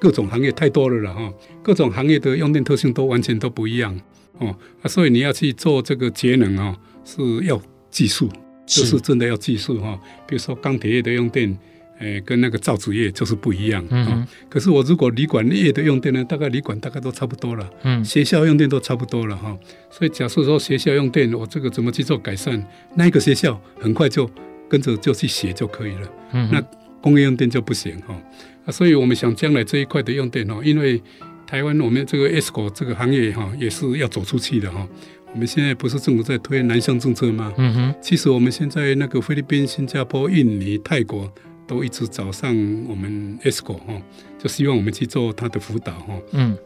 [0.00, 1.32] 各种行业太多了了哈，
[1.62, 3.94] 各种行业的用电特性都完全都不一样
[4.38, 7.60] 哦，啊，所以你要去做这个节能啊，是要
[7.90, 8.26] 技术，
[8.64, 10.00] 这就是真的要技术哈。
[10.26, 11.58] 比如说钢铁业的用电。
[12.00, 13.88] 诶，跟那个造纸业就是不一样啊。
[13.90, 17.70] 嗯、哼可是我如果旅馆业的用电呢，大概旅馆大概都差不多了。
[17.82, 19.54] 嗯，学校用电都差不多了哈。
[19.90, 22.66] 所以假设说学校用电，我这个怎么去做改善？
[22.96, 24.28] 那一个学校很快就
[24.66, 26.12] 跟着就去学就可以了。
[26.32, 26.62] 嗯，那
[27.02, 28.18] 工业用电就不行哈。
[28.64, 31.02] 啊，所以我们想将来这一块的用电哦，因为
[31.46, 34.88] 台湾我们这个 ESCO 这个行业哈，也是要走出去的哈。
[35.32, 37.52] 我们现在不是政府在推南向政策吗？
[37.58, 41.30] 嗯哼，其实我们现在那个菲律宾、新加坡、印尼、泰国。
[41.70, 42.50] 都一直找上
[42.88, 44.02] 我们 ESCO 哈，
[44.36, 46.20] 就希望我们去做他的辅导哈。
[46.32, 46.58] 嗯，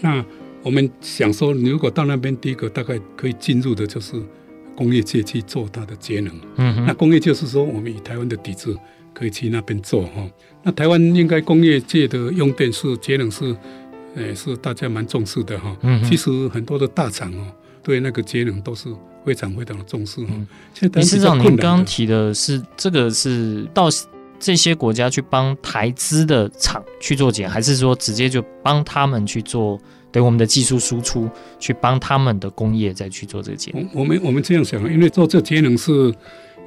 [0.00, 0.24] 那
[0.62, 4.14] 我们想说，如果到那边，第一个大概可以进入的就是
[4.74, 6.34] 工业界去做它的节能。
[6.56, 8.74] 嗯，那工业就是说，我们以台湾的底子
[9.12, 10.26] 可以去那边做哈。
[10.62, 13.54] 那台湾应该工业界的用电是节能是，
[14.14, 15.76] 诶是大家蛮重视的哈。
[15.82, 17.46] 嗯，其实很多的大厂哦，
[17.82, 18.88] 对那个节能都是。
[19.22, 20.32] 非常非常的重视哈。
[20.72, 23.86] 现在理事长，您刚刚提的是这个是到。
[24.40, 29.78] 这些国家去帮台资的厂去做节能，还是说直接就帮他们去做？
[30.12, 33.88] 对我们的技术输出，去帮他们的工业再去做这个节能。
[33.94, 36.12] 我们我们这样想，因为做这节能是，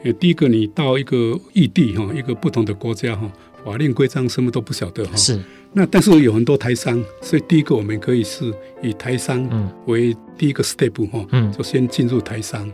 [0.05, 3.29] 呃，第一个你到一个异地哈，一个不同的国家哈，
[3.65, 5.17] 法令规章什么都不晓得哈。
[5.17, 5.37] 是。
[5.73, 8.49] 那但是有很多台商，所以第一个我们可以是
[8.81, 9.45] 以台商
[9.87, 12.71] 为第一个 step 哈，嗯，就先进入台商，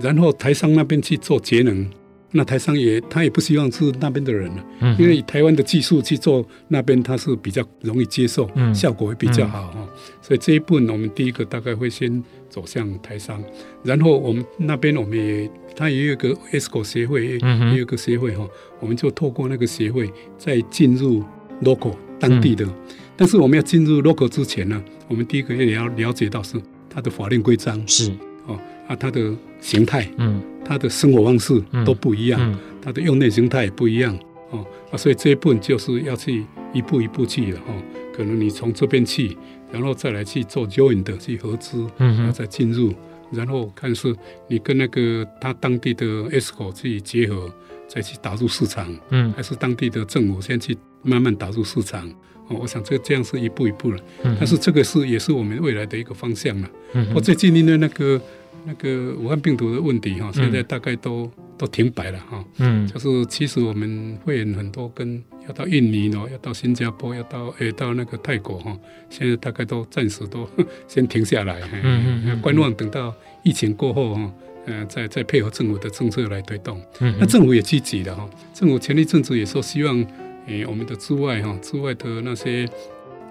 [0.00, 1.88] 然后台商那边去做节能。
[2.32, 9.78] 那台商也，他也不希望是那边的人了，嗯、因为以台湾的技术去做那边，他是比较容易接受，嗯、效果会比较好哈。
[9.78, 9.88] 嗯、
[10.22, 13.42] 所以这一部分，我们第一个大概会先走向台商，
[13.82, 17.26] 然后我们那边我们也，他也有个 ESCO 协会，
[17.72, 21.24] 也有个协会哈，我们就透过那个协会再进入
[21.62, 22.64] local 当地的。
[22.64, 22.74] 嗯、
[23.16, 27.82] 但是我们要进入 local 之前呢，我们第一个也要了解到是它的法令规章。
[27.88, 28.12] 是
[28.46, 30.42] 哦啊它的形态嗯。
[30.62, 34.16] 它的生活方式都不一样，嗯嗯、他的用电形态也不一样
[34.50, 37.74] 哦啊，所以这一部分就是要去一步一步去的哈。
[38.14, 39.36] 可能你从这边去，
[39.72, 42.94] 然后再来去做 joint 的去合资，嗯、然后再进入，
[43.32, 44.14] 然后看是
[44.46, 47.52] 你跟那个他当地的 ESCO 去结合，
[47.88, 52.08] 再去打入市场，嗯，还是当地的政府先去慢慢打入市场
[52.50, 52.58] 哦。
[52.60, 56.70] 我想这这样是一步一步了，嗯、但是这个是也是我们未来的一个方向了。
[56.92, 58.20] 嗯，我最近因为那个。
[58.62, 62.44] 那个武汉病毒的问题哈，现在大概都、嗯、都停摆了哈。
[62.58, 70.46] 嗯，就是其实我们会员很多跟要到印尼喏，要到新加坡，要到诶、欸、到那个泰国哈，现在大概都暂时都
[70.86, 74.32] 先停下来，嗯嗯嗯，观望等到疫情过后哈，
[74.66, 76.78] 嗯，再再配合政府的政策来推动。
[76.98, 80.06] 那政府也积极的哈，政府前一阵子也说希望
[80.46, 82.68] 诶、欸、我们的之外哈，驻外的那些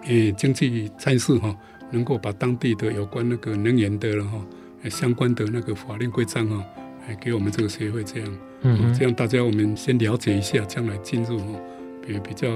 [0.06, 1.56] 诶、欸、经济参事哈，
[1.92, 4.40] 能够把当地的有关那个能源的了哈。
[4.90, 6.64] 相关的那个法令规章哈，
[7.06, 11.60] 哎，给我们这个协会这样，嗯哼，这样大家我们先了解一下，将来进入哈，
[12.08, 12.48] 比比较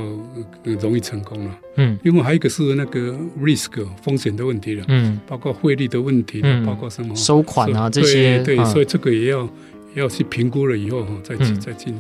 [0.79, 1.59] 容易成功了。
[1.75, 9.49] 嗯，另外还有一个是那个 risk 风险的问题了，嗯，包括汇率的问题，嗯，包括什么收款啊这些，对，对，所以这个也要
[9.95, 11.99] 要去评估了以后哈，再去再进入。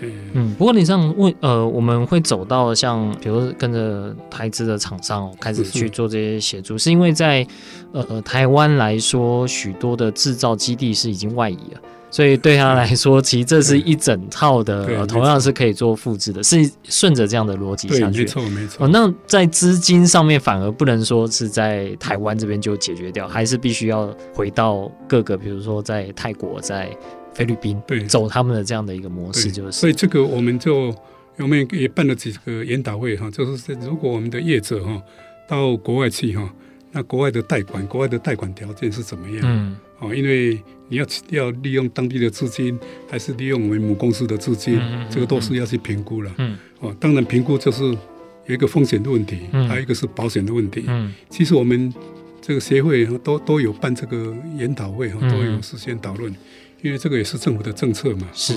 [0.00, 7.46] 嗯嗯，不过你像为，呃，我们会走到像，比如跟着台资的厂商开始去做这些协助，是，是因为在
[7.92, 11.80] 呃台湾来说，许多的制造基地是已经外移了，
[12.10, 18.20] 所以对他来说，其实这是一整套的，呃、同样是可以做复制的，是顺着这样的逻辑下去。
[18.20, 18.86] 没错没错。
[18.86, 26.88] 哦，那在资金上面反而不能说是在台湾这边就解决掉，还是必须要回到各个，比如说在泰国在。
[27.38, 29.70] 菲律宾，对，走他们的这样的一个模式，就是。
[29.70, 30.92] 所以这个我们就
[31.36, 35.00] 我们也办了几个研讨会哈，就是如果我们的业者哈
[35.46, 36.52] 到国外去哈，
[36.90, 39.38] 那国外的贷款，国外的贷款条件是怎么样？
[39.44, 42.76] 嗯，哦，因为你要要利用当地的资金，
[43.08, 46.34] 还是利用我们母公司的资金，嗯，这个都是要去评估了。
[46.38, 50.82] 嗯，哦，当然评估就是有一个风险的问题，还有一个是保险的问题。
[50.88, 51.94] 嗯，其实我们。
[52.40, 56.34] 这个协会都都有办这个研讨会哈，都有事先讨论，
[56.82, 58.28] 因为这个也是政府的政策嘛。
[58.32, 58.54] 是。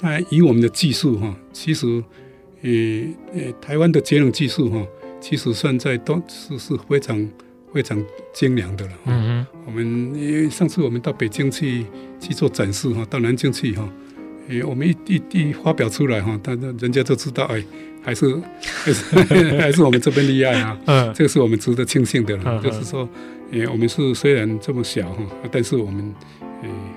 [0.00, 1.86] 那以我们的技术哈，其实，
[2.62, 2.70] 呃
[3.34, 4.86] 呃，台湾的节能技术哈，
[5.20, 7.30] 其实算在都是是非常
[7.72, 8.02] 非常
[8.32, 8.92] 精良的了。
[9.06, 9.46] 嗯哼。
[9.66, 11.84] 我们因为上次我们到北京去
[12.18, 13.88] 去做展示哈，到南京去哈，
[14.48, 17.62] 呃，我们一一一发表出来哈，大家人家都知道哎。
[18.02, 19.04] 还是还是
[19.60, 20.80] 还是我们这边厉害啊！
[20.86, 22.42] 嗯，这个是我们值得庆幸的了。
[22.46, 23.06] 嗯、就是说，
[23.52, 26.48] 呃，我们是虽然这么小哈，但是我们呃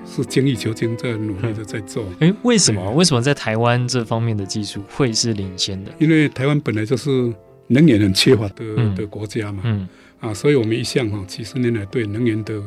[0.06, 2.04] 是精益求精，在努力的在做。
[2.20, 2.90] 哎、欸，为什么？
[2.92, 5.92] 为什么在台湾这方面的技术会是领先的？
[5.98, 7.32] 因为台湾本来就是
[7.68, 9.62] 能源很缺乏的、嗯、的国家嘛。
[9.64, 9.88] 嗯。
[10.20, 12.62] 啊，所以我们一向哈几十年来对能源的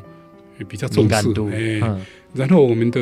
[0.68, 1.16] 比较重视。
[1.52, 1.80] 哎。
[1.84, 3.00] 嗯、然后我们的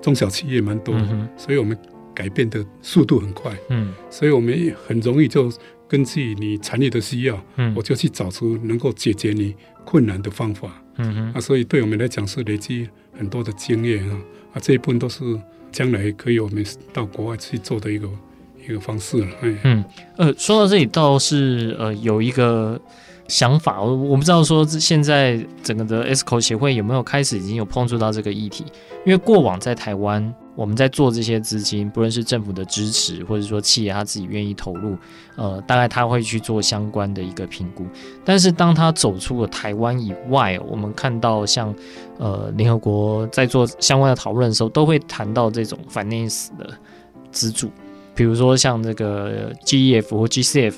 [0.00, 1.76] 中小企业蛮多，嗯、所以我们。
[2.16, 5.52] 改变的速度很快，嗯，所以我们很容易就
[5.86, 14.18] 根据你产业的需要，嗯，我就去找出能够解决你困难的方法，嗯哼，啊，所以对我们来讲是累积很多的经验啊，
[14.54, 15.24] 啊，这一部分都是
[15.72, 18.08] 将来可以我们到国外去做的一个
[18.68, 19.28] 一个方式了，
[19.62, 19.84] 嗯，
[20.16, 22.80] 呃，说到这里倒是呃有一个
[23.28, 28.64] 想法，我我不知道说现在整个的 SCO 协会有没有开始已经有碰触到这个议题，
[29.04, 30.34] 因为过往在台湾。
[30.56, 34.96] 我们在做这些资金，不论是政府的支持，或者说企业他自己愿意投入，
[35.36, 37.86] 呃，大概他会去做相关的一个评估。
[38.24, 41.72] 但是当他走出了台湾以外，我们看到像
[42.18, 46.70] 呃联合国在做相关的讨论的时候，都会谈到这种 finance 的
[47.30, 47.70] 资助，
[48.14, 50.74] 比如说像这个 GEF 或 GCF，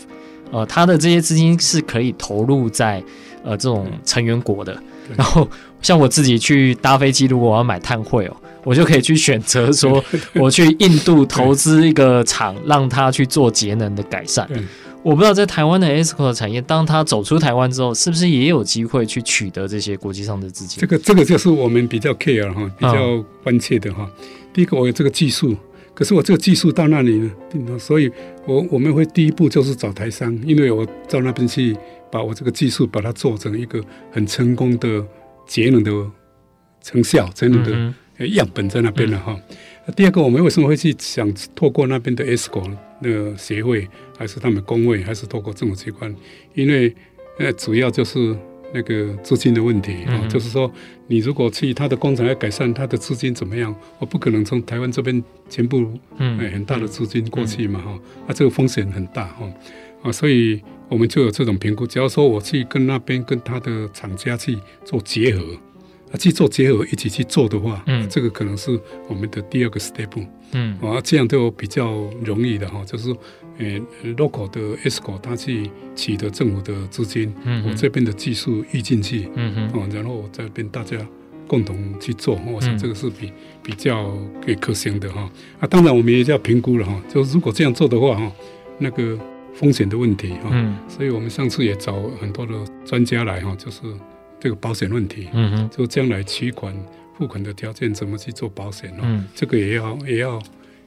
[0.50, 3.00] 呃，它的这些资金是可以投入在
[3.44, 4.76] 呃这种成员国的。
[5.16, 5.48] 然后
[5.82, 8.36] 像我自己去搭飞机，如果我要买碳汇哦。
[8.64, 14.46] 我就可以去选择说， 我去印度投资一个厂，让它去做节能的改善。
[15.02, 20.80] 我不知道在台湾的 ESCO 的产业，当它走出台湾之后，是不是也有机会去取得这些国际上的资金？
[20.80, 24.06] 这个这个就是我们比较 care 哈，比较关切的哈。
[24.52, 25.56] 第一个，我有这个技术，
[25.94, 27.16] 可是我这个技术到那里
[27.54, 27.78] 呢？
[27.78, 28.10] 所以
[28.44, 31.74] 我我们会第一步就是找台商，因为我到那边去
[32.10, 35.02] 把我这个技术把它做成一个很成功的
[35.48, 35.90] 节能的
[36.80, 37.92] 成效，节能的。
[38.26, 39.40] 样本在那边了哈。
[39.86, 42.68] 嗯、第二个，我们为什么会去想透过那边的 ESCO
[43.00, 43.86] 那个协会，
[44.18, 46.12] 还是他们工会，还是透过政府机关？
[46.54, 46.92] 因为
[47.38, 48.36] 呃，主要就是
[48.74, 50.18] 那个资金的问题啊。
[50.20, 50.68] 嗯、就是说，
[51.06, 53.72] 你如果去他的工厂要改善，他的资金怎么样？
[54.00, 57.92] 我不可能从台湾这边全部嗯很大的资金过去嘛哈。
[57.92, 59.48] 嗯、啊，这个风险很大哈。
[60.02, 61.86] 啊，所以我们就有这种评估。
[61.86, 65.44] 只要说我去跟那边跟他的厂家去做结合。
[66.10, 70.08] 啊，去做结合，一起去做的话，嗯，这个可能是我们的第二个 step，
[70.52, 73.14] 嗯，啊，这样就比较容易的哈，就是，
[73.58, 73.66] 呃
[74.16, 80.96] ，local 的 ESCO 他去取得政府的资金，嗯，我这边的技术移进去，嗯哼，啊，然后我这边大家
[81.46, 84.10] 共同去做，我想这个是比、嗯、比较
[84.42, 85.30] 可以可行的哈。
[85.60, 88.32] 啊，当然我们也要评估了哈，就是如果这样做的话哈，
[88.78, 89.18] 那个
[89.58, 92.52] 风险的问题哈，嗯，所以我们上次也找很多的
[92.84, 93.82] 专家来哈，就是。
[94.40, 95.28] 这个保险问题，
[95.68, 96.72] 就将来取款
[97.16, 99.02] 付款的条件怎么去做保险呢？
[99.02, 100.40] 嗯，这个也要也要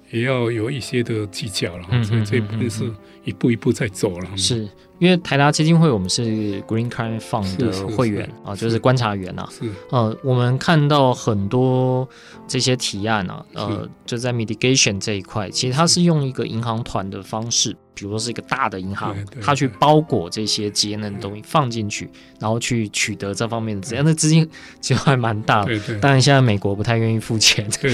[0.09, 2.89] 也要有一些的技巧了，嗯、所以这一部分是
[3.25, 4.37] 一步一步在走了。
[4.37, 4.69] 是。
[5.01, 9.49] 因为台达基金会，我们是 Green Climate Fund 的会员啊，就是观察员啊。
[9.51, 9.67] 是。
[9.89, 12.07] 呃，我们看到很多
[12.47, 22.07] 这些提案啊，呃，就在 mitigation 这一块，其实它是用一个银行团的方式，比如说是一个大的银行，它去包裹这些节能的东西放进去，
[22.39, 24.47] 然后去取得这方面的资金，那资金
[24.79, 25.79] 其实还蛮大的。
[25.99, 27.89] 当然，现在美国不太愿意付钱 在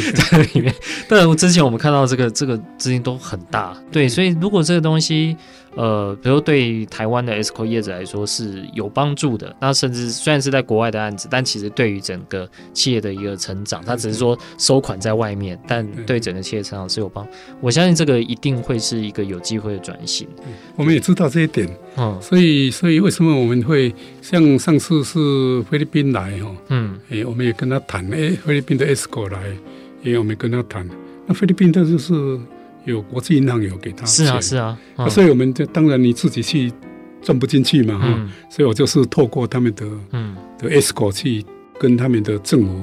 [0.53, 0.75] 里面，
[1.07, 3.73] 但我之前我们看到这个这个资金都很大。
[3.89, 5.37] 对，所以如果这个东西。
[5.75, 17.27] 呃，比如对台湾的 ESCO 业者来说是有帮助的，那甚至虽然是在国外的案子，但其实对于整个企业的一个成长，它只是说收款在外面，但对整个企业成长是有帮。
[17.61, 20.27] 我相信这个一定会是一个有机会的转型。
[20.75, 29.39] 我们也知道这一点，嗯，所以所以为什么我们会像上次是菲律宾来哈，嗯，哎，我们也跟他谈，哎，菲律宾的 ESCO 来，
[30.03, 30.89] 哎，我们跟他谈，
[31.27, 32.39] 那菲律宾的就是。
[32.87, 36.71] 有国际银行有给他，是啊是啊，嗯、啊所以我们就当然你自己去
[37.21, 40.35] 赚不进去嘛哈，嗯、所以我就是透过他们的嗯。
[40.59, 41.45] 的 ESCO 去
[41.79, 42.73] 跟他们的政府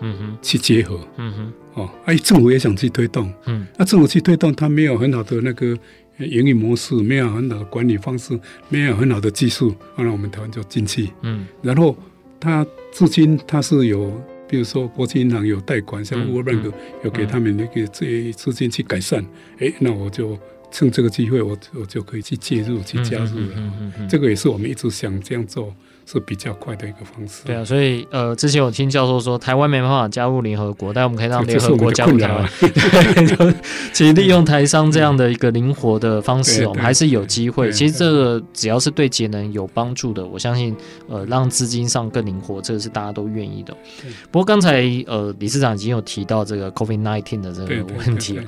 [0.00, 5.78] 嗯哼，去结合，嗯哼，哦，哎，政府也想去推动，嗯，那政府去推动，它没有很好的那个
[6.18, 8.36] 营运模式，没有很好的管理方式，
[8.68, 11.96] 没有很好的技术，那我们台湾就进去，嗯，然后
[12.40, 16.72] 它至今它是有，比如说国际银行有贷款，像 World Bank
[17.04, 19.24] 有给他们那个这些资金去改善，
[19.60, 20.36] 哎，那我就。
[20.72, 23.52] 趁这个机会，我我就可以去介入、去加入了。
[23.56, 25.72] 嗯嗯嗯、这个也是我们一直想这样做，
[26.06, 27.42] 是比较快的一个方式。
[27.44, 32.48] 对啊，所以呃，之前有听教授说，台湾没办法加入联合国，但我们可以让联合国加入台湾。
[32.58, 33.54] 对，
[33.92, 37.70] 其实利用台商这样的一个灵活的方式，我们还是有机会。
[37.70, 40.74] 其实这个只要是对节能有帮助的，我相信
[41.06, 43.76] 呃，让资金上更灵活，这个是大家都愿意的。
[44.30, 48.40] 不过刚才呃，理事长已经有提到这个 COVID-19 的这个问题。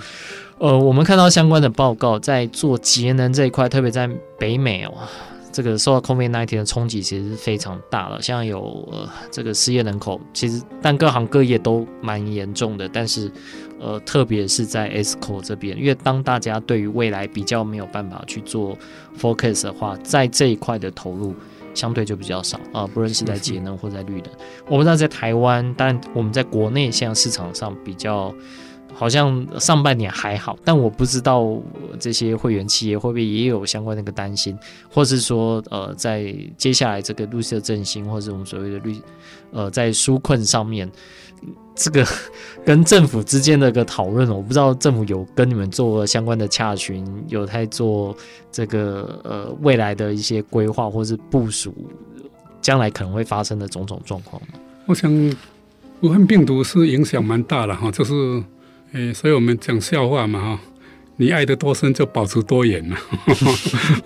[0.58, 4.92] 呃，我们看到相关的报告，在做节能这一块，特别在北美哦，
[5.52, 8.22] 这个受到 COVID-19 的冲击其实是非常大了。
[8.22, 12.88] 像有呃这个失业人口，其实但各行各业都蛮严重的。
[12.88, 13.30] 但是
[13.80, 18.78] 呃，特别是在 ESCO 这边，因为当大家对于未来比较没有办法去做
[19.20, 21.34] focus 的话，在这一块的投入
[21.74, 24.24] 相对就比较少啊，不论是在节能或在绿能。
[24.66, 28.32] 我不知道在台湾，但我们在国内现在市场上比较。
[28.96, 31.60] 好像上半年还好，但我不知道
[31.98, 34.56] 这些会员企业会不会也有相关的一个担心，
[34.88, 38.96] 或是说，呃，在接下来这个绿色振兴，或者我们所谓的绿，
[39.50, 40.88] 呃，在纾困上面，
[41.74, 42.06] 这个
[42.64, 48.16] 跟政府之间的一个讨论，我不知道政府有跟你们做相关的洽询，有在做
[48.52, 51.74] 这个呃未来的一些规划，或是部署
[52.60, 54.40] 将来可能会发生的种种状况。
[54.86, 55.12] 我想，
[56.00, 58.42] 武汉病毒是影响蛮大的哈，就是。
[58.94, 60.60] 诶，所以我们讲笑话嘛，哈，
[61.16, 62.96] 你爱得多深就保持多远嘛，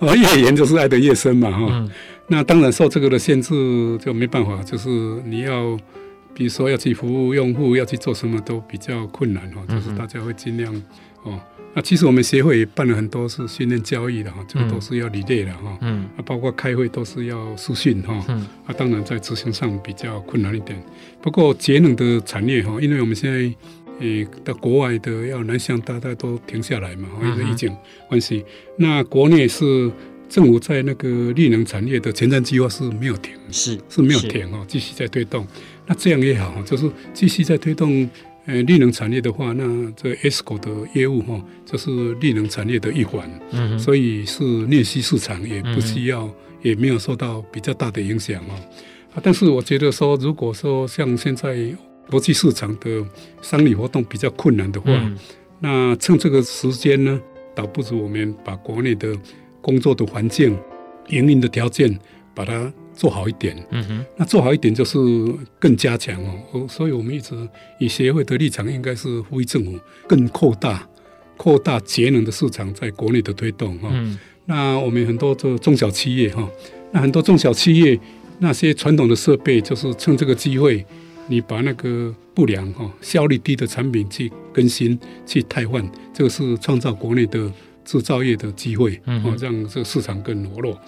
[0.17, 1.91] 越远就是爱得越深嘛，哈、嗯。
[2.29, 4.89] 那当然受这个的限制就没办法，就是
[5.27, 5.79] 你要，
[6.33, 10.75] 比如说要去服务用户，要去做什么都比较困难哈，就是大家会尽量
[11.23, 11.39] 哦。
[11.75, 20.83] 那其实我们协会也办了很多是训练教育的哈，这个都是要履历的哈，嗯，啊，包括开会都是要视讯哈，嗯，啊，当然在执行上比较困难一点。
[21.21, 23.55] 不过节能的产业哈，因为我们现在。
[24.01, 27.77] 诶，到国外的要南向，大家都停下来嘛，因为疫情
[28.09, 28.45] 关系。
[28.77, 29.91] 那国内是
[30.29, 35.47] 政府在那个绿能产业的前瞻计划是没有停，是是没有停哦，继续在推动。
[35.87, 38.09] 那这样也好，就是继续在推动
[38.47, 39.65] 呃绿能产业的话，那
[39.97, 46.31] 这 ESCO 的业务哈，就是绿能产业的一环，嗯，所以是内需市场，也不需要，
[46.63, 48.55] 也没有受到比较大的影响哦。
[49.15, 51.75] 啊，但是我觉得说，如果说像现在。
[52.11, 53.05] 国际市场的
[53.43, 55.19] 商旅活动比较困难的话，嗯、
[55.61, 57.21] 那趁这个时间呢，
[57.55, 59.15] 倒不如我们把国内的
[59.61, 60.57] 工作的环境、
[61.09, 61.99] 营运的条件
[62.35, 63.55] 把它做好一点。
[63.71, 64.99] 嗯哼，那做好一点就是
[65.59, 66.67] 更加强哦。
[66.67, 67.35] 所以我们一直
[67.79, 70.89] 以协会的立场，应该是呼吁政府更扩大、
[71.37, 73.91] 扩大节能的市场在国内的推动哈。
[73.93, 76.49] 嗯、那我们很多的中小企业哈，
[76.91, 78.01] 那很多中小企业
[78.39, 80.87] 那些传统的设备，就是趁这个机会。
[81.29, 87.53] 你把那个不良哈效率低的产品去更新、去汰换，这个是创造国内的
[87.85, 90.79] 制造业的机会，哦，让这个市场更活络。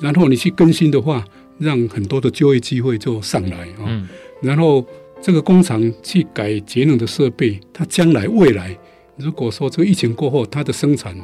[0.00, 1.24] 然后你去更新的话，
[1.58, 4.08] 让很多的就业机会就上来啊。
[4.40, 4.84] 然后
[5.20, 8.78] 这个工厂去改节能的设备，它将来未来
[9.16, 11.16] 如果说这个疫情过后，它的生产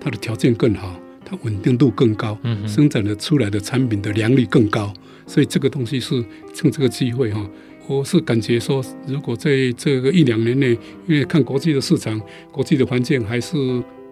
[0.00, 0.94] 它的条件更好，
[1.24, 4.94] 它稳定度更高，生产的出来的产品的良率更高，
[5.26, 7.44] 所以这个东西是趁这个机会哈。
[7.88, 10.70] 我是感觉说，如果在这个一两年内，
[11.06, 12.20] 因为看国际的市场、
[12.50, 13.56] 国际的环境还是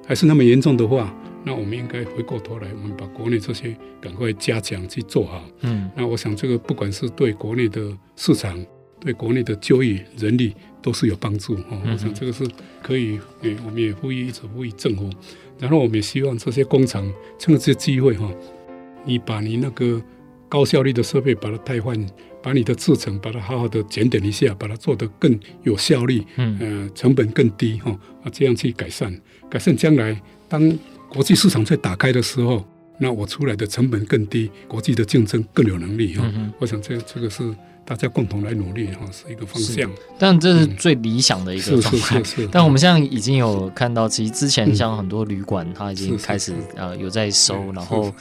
[0.07, 1.15] 还是那么严重的话，
[1.45, 5.43] 那我们应该回过头来，我们把国内这些赶快加强去做好。
[5.61, 8.61] 嗯，那我想这个不管是对国内的市场、
[8.99, 10.53] 对国内的就业人力
[10.83, 11.55] 都是有帮助。
[11.55, 12.45] 哈，我想这个是
[12.83, 13.21] 可以。
[13.43, 15.09] 诶，我们也呼吁一直呼吁政府，
[15.59, 18.29] 然后我们也希望这些工厂趁这机会哈，
[19.05, 20.03] 你把你那个
[20.49, 21.97] 高效率的设备把它汰换。
[22.43, 27.91] 把你的制程把它好好的检点一下，把它做得更有效率，嗯，呃，成本更低哈，
[28.25, 29.15] 啊，这样去改善，
[29.51, 30.79] 改善将来当
[31.09, 32.65] 国际市场在打开的时候，
[32.99, 36.25] 那我出来的成本更低，国际的竞争更有能力哈。
[36.35, 37.43] 嗯、我想这这个是
[37.85, 39.91] 大家共同来努力哈，是一个方向。
[40.19, 42.23] 但这是最理想的一个状态。
[42.23, 42.49] 是是是。
[42.53, 48.15] 但我们现在已经有看到，其实之前像很多旅馆，它已经开始呃有在收，然后。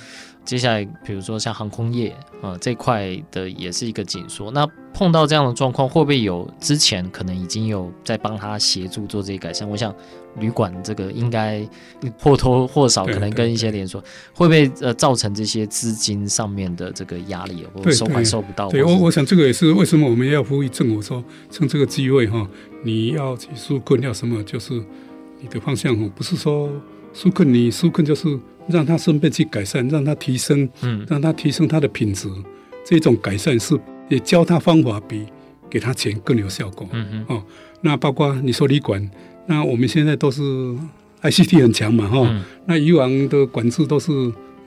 [0.46, 2.10] 接下来比如说像航空业
[2.42, 4.50] 啊、呃、这块的也是一个紧缩。
[4.52, 9.70] 那碰到这样的状况，会不会有之前可能已经有在帮他协助做这些改善？
[9.70, 9.94] 我想
[10.40, 11.68] 旅馆这个应该
[12.20, 14.02] 或多或少可能跟一些连锁，
[14.34, 18.70] 会不会呃造成这些资金上面的这个压力，或收款收不到？
[18.70, 22.48] 对，对我我想这个也是为什么我们要呼吁政府说，趁这个机会哈，
[22.84, 24.74] 你要纾困要什么，就是
[25.40, 26.70] 你的方向哦，不是说
[27.14, 28.38] 纾困，你纾困就是
[28.70, 32.30] 让他顺便去改善，让他提升，嗯，让他提升他的品质，
[32.86, 33.78] 这种改善是。
[34.10, 35.28] 也教他方法比
[35.70, 36.90] 给他钱更有效果。
[36.94, 37.44] 嗯哼哦，
[37.82, 39.08] 那包括你说旅馆，
[39.46, 40.42] 那我们现在都是
[41.22, 42.44] ICT 很强嘛，哈、嗯。
[42.66, 44.12] 那以往的管制都是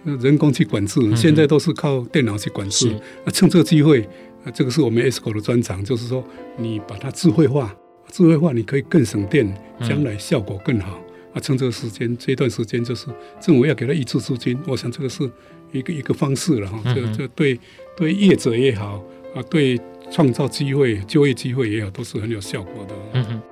[0.05, 2.97] 人工去管制，嗯、现在都是靠电脑去管制。
[3.25, 4.09] 那趁这个机会，
[4.45, 6.23] 啊这个是我们 ESCO 的专长，就是说
[6.57, 7.75] 你把它智慧化，
[8.13, 11.02] 智慧化你可以更省电，将来效果更好。
[11.33, 13.07] 啊、嗯，趁这个时间，这段时间就是
[13.41, 15.31] 政府要给他一次资金，我想这个是
[15.73, 16.81] 一个一个方式了哈。
[16.95, 17.59] 这这对
[17.97, 19.03] 对业者也好。
[19.35, 19.81] 啊，对，
[20.11, 22.95] 创造机会、就业机会也好，都是很有效果的。
[23.15, 23.43] 嗯哼，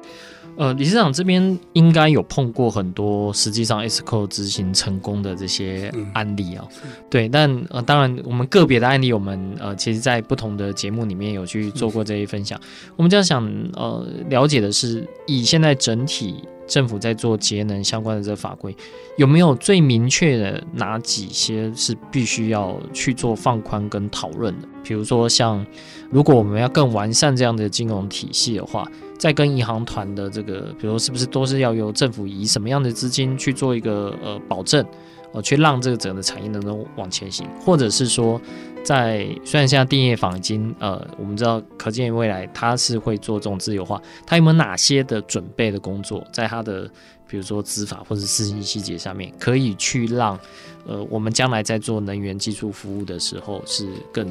[0.59, 6.69] 呃，理事长这边应该有碰过很多实际上 ESCO 执行成功的这些案例啊、喔。
[7.09, 12.61] 对，但呃，当然我们个别的案例，我们呃，其实在不同的节目里面有去做过这些分享。
[12.95, 16.45] 我们这样想呃，了解的是，以现在整体。
[16.71, 18.75] 政府在做节能相关的这个法规，
[19.17, 24.69] 有没有最明确的哪几些是必须要去做放宽跟讨论的？
[24.85, 25.67] 比如说，像
[26.11, 28.87] 如果我们要更完善这样的金融体系的话，
[29.19, 34.87] 在跟银行团的这个，比如是不是都是要由政府以什么样的资金去做一个呃保证，
[35.33, 38.41] 呃，去让这个整个产业能够往前行，或者是说？
[38.85, 46.91] 在虽然现在电业坊已经呃，我们知道可见未来它是会做这种自由化，它有没有哪些的准备的工作，在它的
[47.29, 50.39] 比如说执法或者实行细节上面，可以去让
[50.87, 54.27] 呃我们将来在做能源技术服务的时候是更。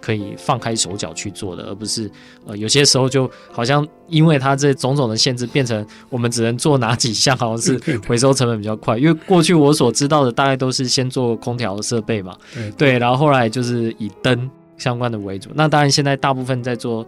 [0.00, 2.10] 可以放开手脚去做的，而不是
[2.46, 8.96] 呃有些时候就好像因为它这种种的限制，变成我们只能做哪几项，好像是回收成本比较快。
[8.98, 12.36] 因为过去我所知道的大概都是先做空调设备嘛，
[12.76, 15.50] 对，然后后来就是以灯相关的为主。
[15.54, 17.06] 那当然现在大部分在做。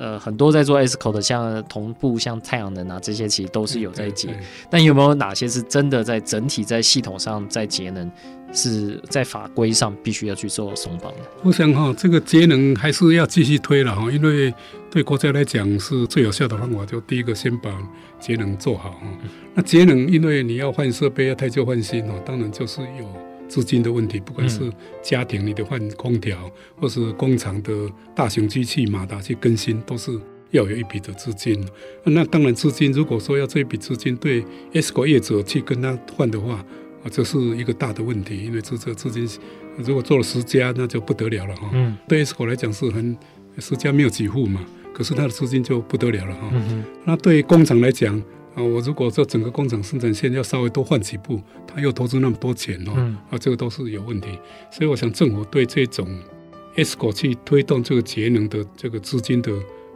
[0.00, 4.28] 呃，很多在做 ESCO 的，像同步，像太阳能啊，这些其实都是有在接。
[4.70, 8.08] 但有没有哪些是真的在整体在系统上在节能，
[8.52, 11.18] 是在法规上必须要去做松绑的？
[11.42, 14.52] 我想哈，这个节能还是要继续推了哈，因为
[14.90, 16.84] 对国家来讲是最有效的方法。
[16.86, 17.70] 就第一个先把
[18.18, 19.06] 节能做好哈。
[19.54, 23.28] 那节能，因为你要换设备，要汰旧换新哦，当然就是有。
[23.48, 24.70] 资金的问题，不管是
[25.02, 27.72] 家庭你的换空调，或是工厂的
[28.14, 30.12] 大型机器马达去更新，都是
[30.50, 31.66] 要有一笔的资金。
[32.04, 34.44] 那当然，资金如果说要这一笔资金对
[34.74, 36.64] ESCO 业者去跟他换的话，啊，
[37.08, 39.28] 这是一个大的问题，因为这这资金
[39.76, 41.70] 如果做了十家，那就不得了了哈。
[41.72, 41.96] 嗯。
[42.06, 43.16] 对 ESCO 来讲是很
[43.58, 46.50] 十家没有几户嘛，可是他的资金就不得了了哈。
[46.52, 46.84] 嗯。
[47.04, 48.20] 那对工厂来讲。
[48.54, 54.30] 啊，我如果说整个工厂生产线要稍微多换几步，他又投资那么多钱哦，嗯、啊，这个都是有问题。
[54.68, 56.08] 所以我想政府对这种
[56.74, 59.52] ESCO 去推动这个节能的这个资金的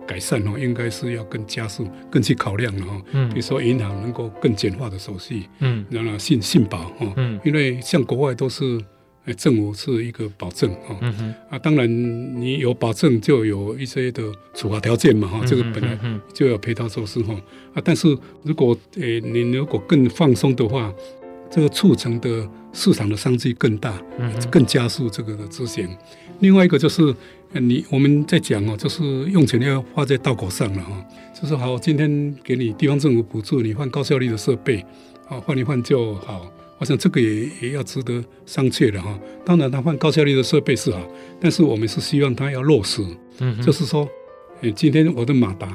[0.06, 3.02] 改善哦，应该是要更加速、更去考量了哈。
[3.12, 8.80] 嗯，比如说银行能够更简化的手续，嗯，然后信信保哈，嗯，因为像国外都是。
[9.24, 11.34] 哎，政府是一个保证哈，嗯、哼。
[11.48, 11.88] 啊，当然
[12.40, 14.20] 你有保证就有一些的
[14.52, 15.96] 处罚条件嘛哈，这个本来
[16.34, 17.32] 就要配套措施哈，
[17.72, 20.92] 啊，但是如果诶你如果更放松的话，
[21.48, 23.96] 这个促成的市场的商机更大，
[24.50, 25.88] 更加速这个的执行。
[26.40, 27.14] 另外一个就是
[27.60, 31.04] 你我们在讲哦，就是用钱要花在刀口上了哈，
[31.40, 34.84] 就是好，今天给你地方政府补助，你换高效率的设备，
[35.28, 36.50] 啊，换一换就好。
[36.78, 39.16] 我想这个也也要值得商榷的哈。
[39.44, 41.00] 当然，他换高效率的设备是好，
[41.38, 43.00] 但是我们是希望他要落实。
[43.38, 44.08] 嗯，就是说，
[44.74, 45.68] 今天我的马达，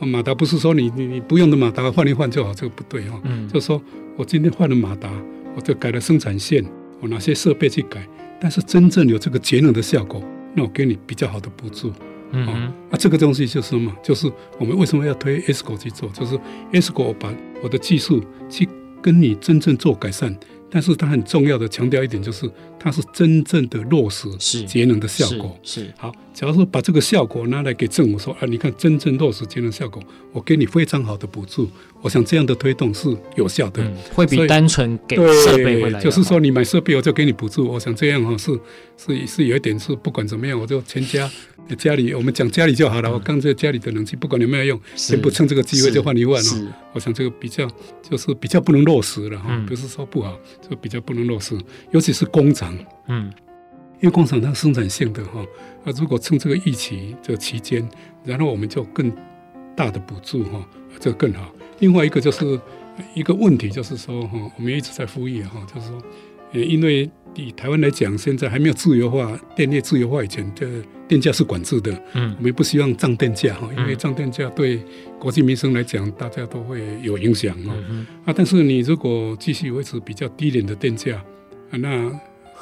[0.00, 3.20] 马达不是说你你你不用的马达换一换就好，这个不对哈。
[3.24, 3.82] 嗯，就是说
[4.16, 5.10] 我今天换了马达，
[5.54, 6.64] 我就改了生产线，
[7.00, 8.08] 我哪些设备去改，
[8.40, 10.22] 但是真正有这个节能的效果，
[10.54, 11.92] 那我给你比较好的补助。
[12.32, 13.92] 啊，这个东西就是什么？
[14.02, 16.08] 就是我们为什么要推 ESCO 去做？
[16.08, 16.36] 就是
[16.72, 17.32] ESCO 把
[17.62, 18.68] 我的技术去
[19.00, 20.36] 跟你真正做改善。
[20.68, 22.50] 但是它很重要的强调一点，就是
[22.84, 24.28] 它是真正的落实
[24.66, 25.58] 节能的效果。
[25.62, 31.66] 是，好，假如说把这个效果拿来给政府说啊，你看真正落实节能效果，我给你非常好的补助。
[32.02, 35.98] 我想这样的推动是有效的，嗯、会比单纯给设备会来。
[35.98, 37.66] 就是说你买设备我就给你补助。
[37.66, 38.52] 我想这样哈是
[38.98, 41.30] 是是有一点是不管怎么样，我就全家。
[41.78, 43.10] 家里我们讲家里就好了。
[43.10, 46.68] 我刚才家里的冷气不管有没有用，先不趁这个机会就换一换哦。
[46.92, 47.66] 我想这个比较
[48.02, 51.58] 就是比较不能落实了哈，不是说不好，就比较不能落实，
[51.90, 52.73] 尤其是工厂。
[53.08, 53.32] 嗯，
[54.00, 55.40] 因为工厂它生产性的哈，
[55.84, 57.86] 啊，如果趁这个疫情这个期间，
[58.24, 59.12] 然后我们就更
[59.76, 60.66] 大的补助哈，
[61.00, 61.52] 这个更好。
[61.80, 62.58] 另外一个就是
[63.14, 66.02] 一个问题，就是说哈，我们一直在呼吁哈，就是说，
[66.52, 70.66] 呃，因为以台湾来讲，现在还没有自由化，电力自由化以前的
[71.08, 74.80] 电价是管制的，嗯，我们不希望涨电价哈，因为涨电价对
[75.18, 77.74] 国计民生来讲，大家都会有影响啊。
[78.24, 81.16] 啊，但是你如果继续维持比较低廉的电价，
[81.70, 82.08] 啊，那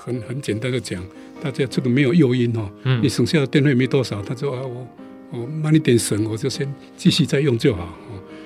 [0.04, 1.00] 很很简单的讲，
[1.40, 2.68] 大家这个没有诱因哦，
[3.00, 4.86] 你省下的电费没多少，他说啊，我
[5.30, 7.96] 我慢一点省，我就先继续再用就好。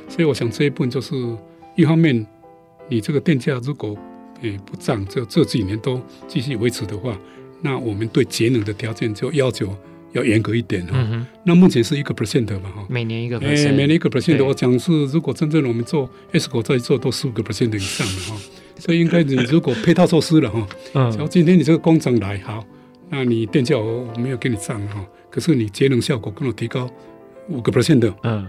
[0.08, 1.14] 所以我想这一部分就是
[1.74, 2.26] 一方面，
[2.88, 3.96] 你这个电价如果
[4.42, 7.18] 诶不涨，这这几年都继续维持的话，
[7.62, 9.74] 那我们对节能的条件就要求
[10.12, 10.92] 要严格一点哈。
[10.94, 14.44] 嗯、那目前是一个 percent 嘛哈，每年一个 percent，每年一个 percent 的。
[14.44, 18.36] 我讲是如果真正我们做 ESCO 在做都十五个 percent 以上的哈，
[18.78, 20.66] 所以应该你如果配套措施了哈，
[21.10, 22.64] 只要今天你这个工厂来好，
[23.10, 26.88] 那你电价我我没有给你涨哈，可是你节能效果跟我提高
[27.48, 28.46] 五个 percent 的，嗯。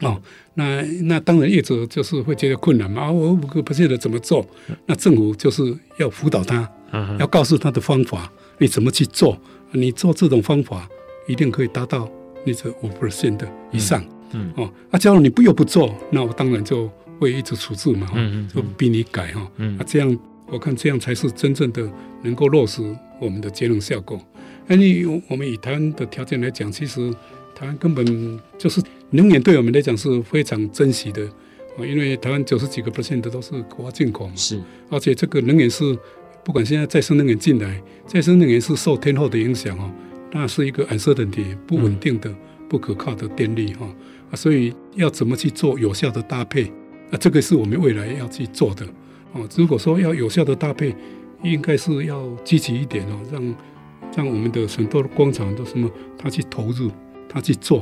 [0.00, 0.16] 哦，
[0.54, 3.02] 那那当然业主就是会觉得困难嘛。
[3.02, 4.46] 啊，我五个 percent 的怎么做？
[4.86, 6.70] 那政府就是要辅导他，
[7.18, 9.36] 要告诉他的方法，你怎么去做？
[9.72, 10.88] 你做这种方法
[11.26, 12.08] 一定可以达到
[12.44, 14.00] 你这五 percent 的以上。
[14.34, 16.88] 嗯，哦，啊，假如你不又不做，那我当然就
[17.18, 19.40] 会一直处置嘛，嗯就逼你改哈。
[19.78, 21.90] 啊，这样我看这样才是真正的
[22.22, 22.82] 能够落实
[23.20, 24.20] 我们的节能效果。
[24.66, 27.12] 那你我们以台湾的条件来讲，其实
[27.54, 28.82] 台湾根本就是。
[29.10, 31.24] 能源对我们来讲是非常珍惜的，
[31.78, 34.60] 啊因为台湾九十几个 percent 的都是国外进口嘛，是，
[34.90, 35.98] 而且这个能源是
[36.44, 39.90] 不管现在再生能源进来，再生能源是受天后的影响哦，
[40.30, 42.30] 那是一个 uncertainty 不稳定的、
[42.68, 43.88] 不可靠的电力哈，
[44.30, 46.70] 啊，所以要怎么去做有效的搭配
[47.10, 47.18] 啊？
[47.18, 48.86] 这个是我们未来要去做的
[49.32, 49.48] 哦。
[49.56, 50.94] 如果说要有效的搭配，
[51.42, 53.56] 应该是要积极一点哦，让
[54.16, 56.90] 让我们的很多的工厂都什么，他去投入，
[57.28, 57.80] 他去做。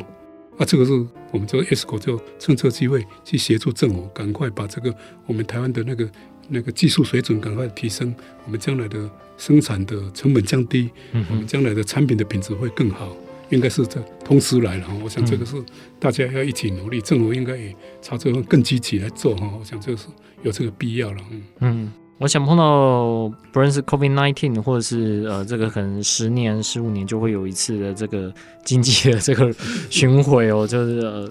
[0.59, 0.93] 啊，这个是
[1.33, 4.95] 我们这个 ESCO 就趁这个机会去协助政府，赶快把这个
[5.27, 6.11] 我们台湾的那个
[6.49, 8.15] 那个技术水准赶快提升，
[8.47, 13.15] 我们将来的生产的成本降低，嗯、我们将来的产品的品质会更好，
[13.51, 14.95] 应该是这同时来了哈。
[15.05, 15.57] 我想这个是
[15.99, 19.53] 大家要一起努力，政府应该也朝这个更积极来做哈。
[19.59, 20.07] 我想这个是
[20.43, 21.43] 有这个必要了，嗯。
[21.61, 28.33] 嗯我想碰到不论是 COVID nineteen 或者是呃，这个可能十年、十五年就会有一次的这个
[28.65, 29.55] 经济的这个
[29.91, 31.31] 巡回哦，就是呃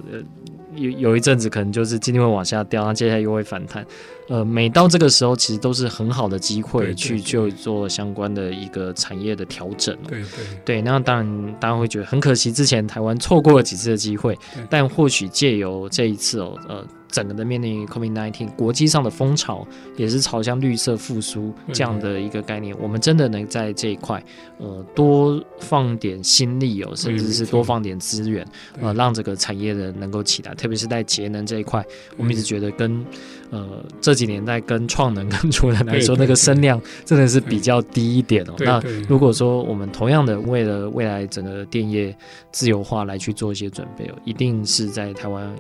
[0.76, 3.84] 有有一阵子可能就是经济会往下掉，然后接下来又会反弹。
[4.28, 9.95] 呃，每到这个时候，其实都是很好的机会去就做相关的一个产业的调整。
[10.07, 10.28] 对对
[10.65, 14.38] 对，那当然大家会觉得很可惜，之前台湾错过了几次的机会，
[14.69, 16.86] 但或许借由这一次哦，呃。
[17.11, 19.65] 整个的面临 COVID-19，国际上的风潮
[19.95, 22.76] 也是朝向绿色复苏这样的一个概念。
[22.78, 24.21] 我们真的能在这一块，
[24.57, 28.45] 呃，多放点心力哦，甚至是多放点资源，
[28.82, 30.53] 呃，让这个产业的能够起来。
[30.55, 31.82] 特别是在节能这一块，
[32.17, 33.05] 我们一直觉得跟
[33.49, 38.53] 呃这几年代跟创能跟储能来说，那个声量真的是比较低一点哦。
[38.59, 42.16] 那如果说我们同样的为了未来整个电业
[42.51, 45.53] 自由化来去做一些准备哦，一定是在台湾。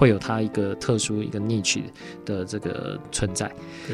[0.00, 1.82] 会有它一个特殊一个 niche
[2.24, 3.50] 的这个存在。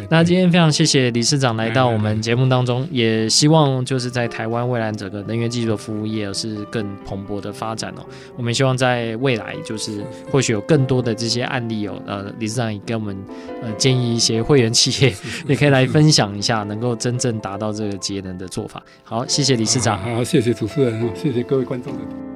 [0.09, 8.07] 那今天非常谢谢理事长来到我们节目当中，也希望就是在台湾未来整个能源技术的服务业是更蓬勃的发展哦。
[8.37, 10.01] 我们希望在未来就是
[10.31, 13.17] 或许有更多的这些案例哦，呃，理事长也给我们
[13.61, 15.13] 呃建议一些会员企业
[15.49, 18.81] 也可以来分享一下，能够真正达到这个节能的做法。
[19.03, 19.99] 好，谢谢理事长。
[20.15, 22.36] 好，谢谢主持人，谢谢各位观众的。